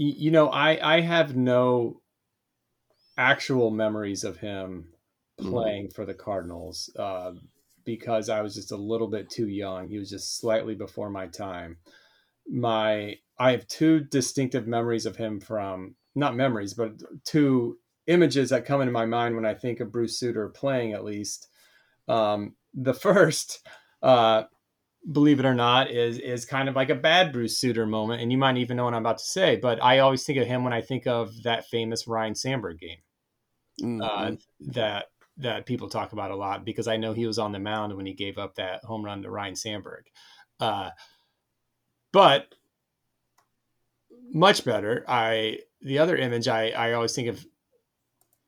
[0.00, 2.00] you know, I I have no
[3.18, 4.88] actual memories of him
[5.38, 5.50] mm-hmm.
[5.50, 5.94] playing mm-hmm.
[5.94, 7.32] for the Cardinals uh,
[7.84, 9.88] because I was just a little bit too young.
[9.88, 11.76] He was just slightly before my time.
[12.48, 16.92] My I have two distinctive memories of him from not memories, but
[17.24, 20.94] two images that come into my mind when I think of Bruce Sutter playing.
[20.94, 21.48] At least
[22.08, 23.66] um, the first.
[24.02, 24.44] Uh,
[25.10, 28.30] believe it or not, is is kind of like a bad Bruce Sutter moment, and
[28.30, 29.56] you might even know what I'm about to say.
[29.56, 32.98] But I always think of him when I think of that famous Ryne Sandberg game
[33.80, 34.02] mm-hmm.
[34.02, 34.36] uh,
[34.72, 35.06] that
[35.38, 38.06] that people talk about a lot because I know he was on the mound when
[38.06, 40.04] he gave up that home run to Ryne Sandberg.
[40.58, 40.90] Uh,
[42.12, 42.54] but
[44.32, 45.04] much better.
[45.08, 47.44] I the other image I I always think of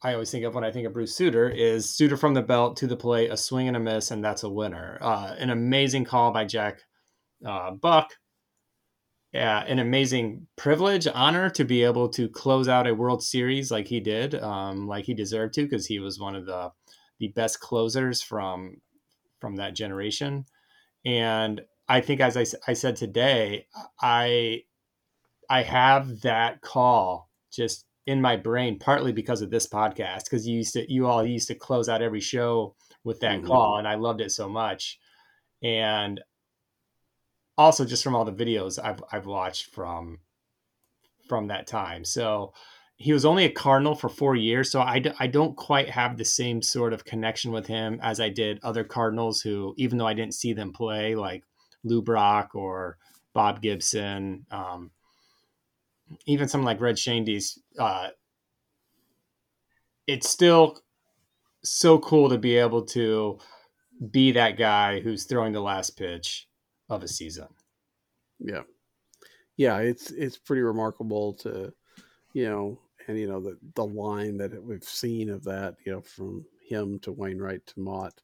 [0.04, 2.76] I always think of when I think of Bruce Sutter is Sutter from the belt
[2.78, 4.98] to the plate, a swing and a miss, and that's a winner.
[5.00, 6.80] Uh, an amazing call by Jack
[7.46, 8.16] uh, Buck.
[9.32, 13.86] Yeah, an amazing privilege, honor to be able to close out a World Series like
[13.86, 16.70] he did, um, like he deserved to, because he was one of the
[17.18, 18.76] the best closers from
[19.40, 20.44] from that generation.
[21.06, 23.66] And I think, as I, I said today,
[24.00, 24.64] I
[25.48, 30.56] I have that call just in my brain partly because of this podcast because you
[30.56, 32.74] used to you all used to close out every show
[33.04, 33.46] with that mm-hmm.
[33.46, 34.98] call and I loved it so much
[35.62, 36.20] and
[37.56, 40.18] also just from all the videos I've I've watched from
[41.28, 42.52] from that time so
[42.96, 46.24] he was only a cardinal for 4 years so I, I don't quite have the
[46.24, 50.14] same sort of connection with him as I did other cardinals who even though I
[50.14, 51.44] didn't see them play like
[51.84, 52.98] Lou Brock or
[53.32, 54.90] Bob Gibson um,
[56.26, 58.08] even something like Red Schoendienst, uh,
[60.06, 60.80] it's still
[61.62, 63.38] so cool to be able to
[64.10, 66.48] be that guy who's throwing the last pitch
[66.88, 67.48] of a season.
[68.38, 68.62] Yeah.
[69.56, 71.72] Yeah, it's it's pretty remarkable to
[72.32, 76.00] you know, and you know the the line that we've seen of that, you know,
[76.00, 78.22] from him to Wainwright to Motte,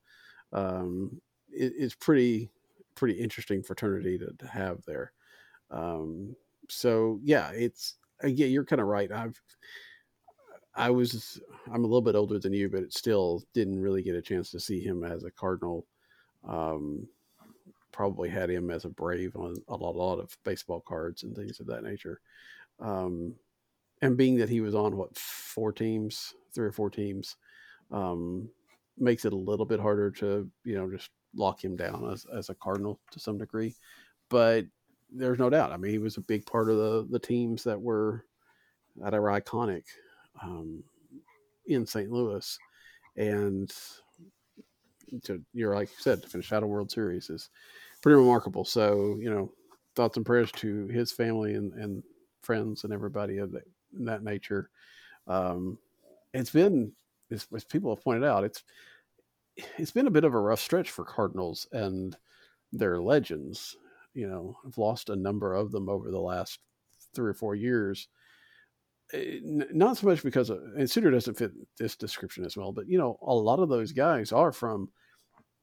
[0.53, 1.21] um,
[1.51, 2.51] it, it's pretty
[2.95, 5.13] pretty interesting fraternity to, to have there.
[5.71, 6.35] Um,
[6.69, 9.11] so yeah, it's yeah, you're kind of right.
[9.11, 9.41] I've
[10.75, 11.41] I was
[11.73, 14.51] I'm a little bit older than you, but it still didn't really get a chance
[14.53, 15.87] to see him as a Cardinal.
[16.49, 17.09] Um,
[17.91, 21.35] probably had him as a Brave on a lot, a lot of baseball cards and
[21.35, 22.21] things of that nature.
[22.79, 23.35] Um,
[24.03, 27.37] and being that he was on what four teams, three or four teams,
[27.91, 28.49] um,
[28.97, 32.51] makes it a little bit harder to you know just lock him down as, as
[32.51, 33.75] a Cardinal to some degree.
[34.29, 34.67] But
[35.11, 35.73] there's no doubt.
[35.73, 38.25] I mean, he was a big part of the the teams that were
[38.97, 39.85] that are iconic
[40.43, 40.83] um,
[41.67, 42.11] in St.
[42.11, 42.59] Louis,
[43.17, 43.73] and
[45.25, 47.51] to you're like you said to finish out a World Series is
[48.03, 48.65] pretty remarkable.
[48.65, 49.53] So you know,
[49.95, 52.03] thoughts and prayers to his family and and
[52.43, 54.71] friends and everybody of that, that nature.
[55.27, 55.79] Um,
[56.33, 56.93] it's been
[57.31, 58.65] as, as people have pointed out, it's
[59.77, 62.17] it's been a bit of a rough stretch for Cardinals and
[62.73, 63.77] their legends.
[64.19, 66.59] You know, I've lost a number of them over the last
[67.15, 68.09] three or four years.
[69.13, 72.89] Eh, not so much because of, and Sutter doesn't fit this description as well, but
[72.89, 74.91] you know, a lot of those guys are from,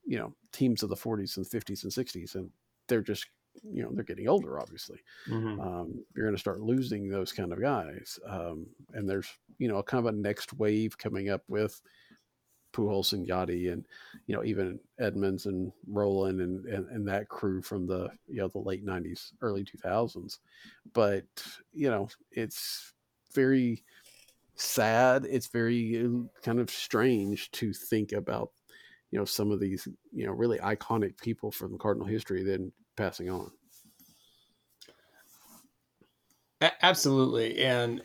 [0.06, 2.50] you know, teams of the 40s and 50s and 60s, and
[2.88, 3.26] they're just,
[3.62, 4.58] you know, they're getting older.
[4.58, 5.00] Obviously,
[5.30, 5.60] mm-hmm.
[5.60, 9.28] um, you're going to start losing those kind of guys, um, and there's,
[9.58, 11.82] you know, a kind of a next wave coming up with
[12.76, 13.86] Pujols and Yadi and
[14.28, 18.48] you know even Edmonds and Rolen and, and, and that crew from the you know
[18.48, 20.40] the late '90s, early 2000s.
[20.94, 21.26] But
[21.74, 22.94] you know it's
[23.34, 23.84] very
[24.56, 25.26] sad.
[25.26, 28.52] It's very uh, kind of strange to think about
[29.12, 33.30] you know some of these you know really iconic people from Cardinal history then passing
[33.30, 33.52] on.
[36.82, 38.02] Absolutely, and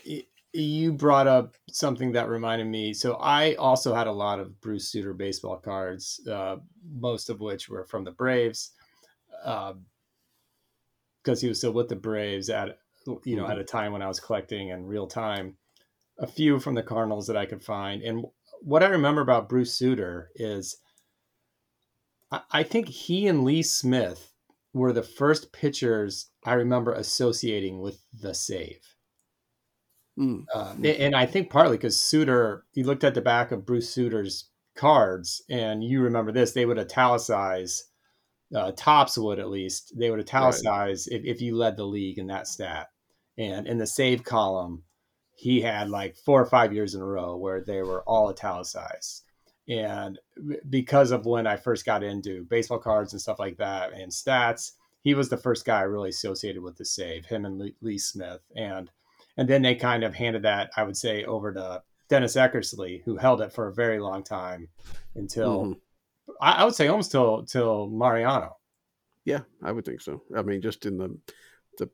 [0.53, 2.93] you brought up something that reminded me.
[2.93, 6.57] So I also had a lot of Bruce Sutter baseball cards, uh,
[6.93, 8.73] most of which were from the Braves,
[9.29, 9.75] because
[11.29, 12.79] uh, he was still with the Braves at
[13.25, 13.53] you know mm-hmm.
[13.53, 15.57] at a time when I was collecting in real time.
[16.19, 18.27] A few from the Cardinals that I could find, and
[18.61, 20.77] what I remember about Bruce Sutter is,
[22.31, 24.35] I, I think he and Lee Smith
[24.75, 28.97] were the first pitchers I remember associating with the save
[30.19, 30.45] Mm.
[30.55, 34.51] Um, and I think partly because Sutter, you looked at the back of Bruce Sutter's
[34.77, 37.85] cards, and you remember this, they would italicize,
[38.55, 41.21] uh, Topps would at least, they would italicize right.
[41.21, 42.89] if, if you led the league in that stat.
[43.39, 44.83] And in the save column,
[45.35, 49.23] he had like four or five years in a row where they were all italicized.
[49.69, 50.19] And
[50.69, 54.73] because of when I first got into baseball cards and stuff like that and stats,
[55.03, 58.41] he was the first guy I really associated with the save, him and Lee Smith.
[58.55, 58.91] And
[59.41, 63.17] and then they kind of handed that, I would say, over to Dennis Eckersley, who
[63.17, 64.69] held it for a very long time
[65.15, 66.33] until mm-hmm.
[66.43, 68.59] I, I, would say almost till till Mariano.
[69.25, 70.21] Yeah, I would think so.
[70.37, 71.17] I mean, just in the
[71.79, 71.89] the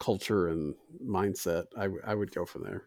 [0.00, 0.74] culture and
[1.06, 2.86] mindset, I I would go from there.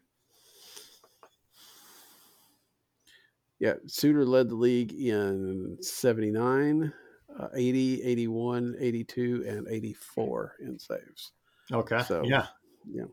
[3.60, 6.92] Yeah, Sutter led the league in 79,
[7.40, 11.32] uh, 80, 81, 82, and 84 in saves.
[11.72, 12.02] Okay.
[12.02, 12.48] So, yeah.
[12.92, 13.06] Yeah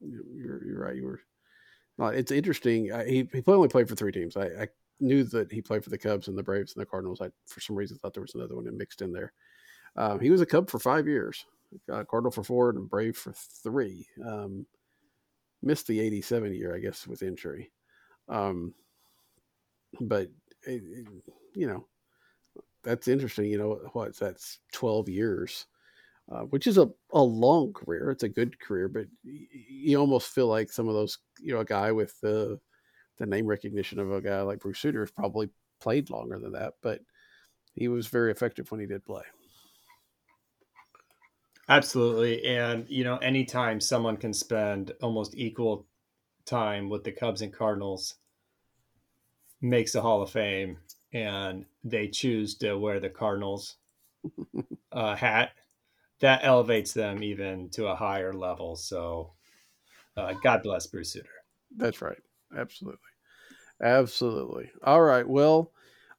[0.00, 0.96] you're, you're right.
[0.96, 1.20] You were.
[2.12, 2.92] It's interesting.
[2.92, 4.36] I, he he only played for three teams.
[4.36, 4.68] I, I
[5.00, 7.20] knew that he played for the Cubs and the Braves and the Cardinals.
[7.20, 9.32] I for some reason thought there was another one mixed in there.
[9.96, 11.46] Um, he was a Cub for five years,
[11.92, 14.06] uh, Cardinal for four, and Brave for three.
[14.24, 14.66] Um,
[15.62, 17.70] missed the '87 year, I guess, with injury.
[18.28, 18.74] Um,
[20.00, 20.28] but
[20.66, 21.06] it, it,
[21.54, 21.86] you know,
[22.82, 23.46] that's interesting.
[23.46, 24.16] You know what?
[24.16, 25.66] That's 12 years
[26.30, 28.10] uh, which is a, a long career.
[28.10, 31.64] It's a good career, but you almost feel like some of those, you know, a
[31.64, 32.58] guy with the
[33.18, 35.48] the name recognition of a guy like Bruce Sutter has probably
[35.80, 37.00] played longer than that, but
[37.74, 39.22] he was very effective when he did play.
[41.68, 42.44] Absolutely.
[42.44, 45.86] And, you know, anytime someone can spend almost equal
[46.44, 48.16] time with the Cubs and Cardinals
[49.62, 50.78] makes the Hall of Fame
[51.12, 53.76] and they choose to wear the Cardinals
[54.92, 55.52] uh, hat
[56.20, 58.76] that elevates them even to a higher level.
[58.76, 59.32] So,
[60.16, 61.28] uh, God bless Bruce Sutter.
[61.76, 62.18] That's right.
[62.56, 63.00] Absolutely.
[63.82, 64.70] Absolutely.
[64.84, 65.28] All right.
[65.28, 65.72] Well,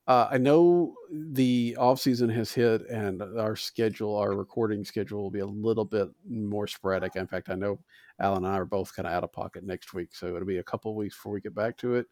[0.07, 5.31] uh, I know the off season has hit, and our schedule, our recording schedule, will
[5.31, 7.15] be a little bit more sporadic.
[7.15, 7.79] In fact, I know
[8.19, 10.59] Al and I are both kind of out of pocket next week, so it'll be
[10.59, 12.05] a couple weeks before we get back to it.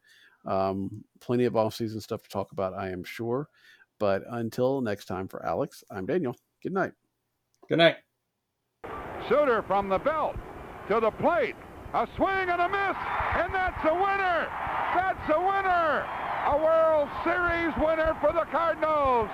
[0.45, 3.47] Um, plenty of off season stuff to talk about, I am sure.
[3.99, 6.35] But until next time, for Alex, I'm Daniel.
[6.63, 6.93] Good night.
[7.69, 7.95] Good night.
[9.29, 10.35] Sutter from the belt
[10.89, 11.55] to the plate.
[11.93, 12.97] A swing and a miss,
[13.37, 14.47] and that's a winner!
[14.93, 16.05] That's a winner!
[16.47, 19.29] A World Series winner for the Cardinals!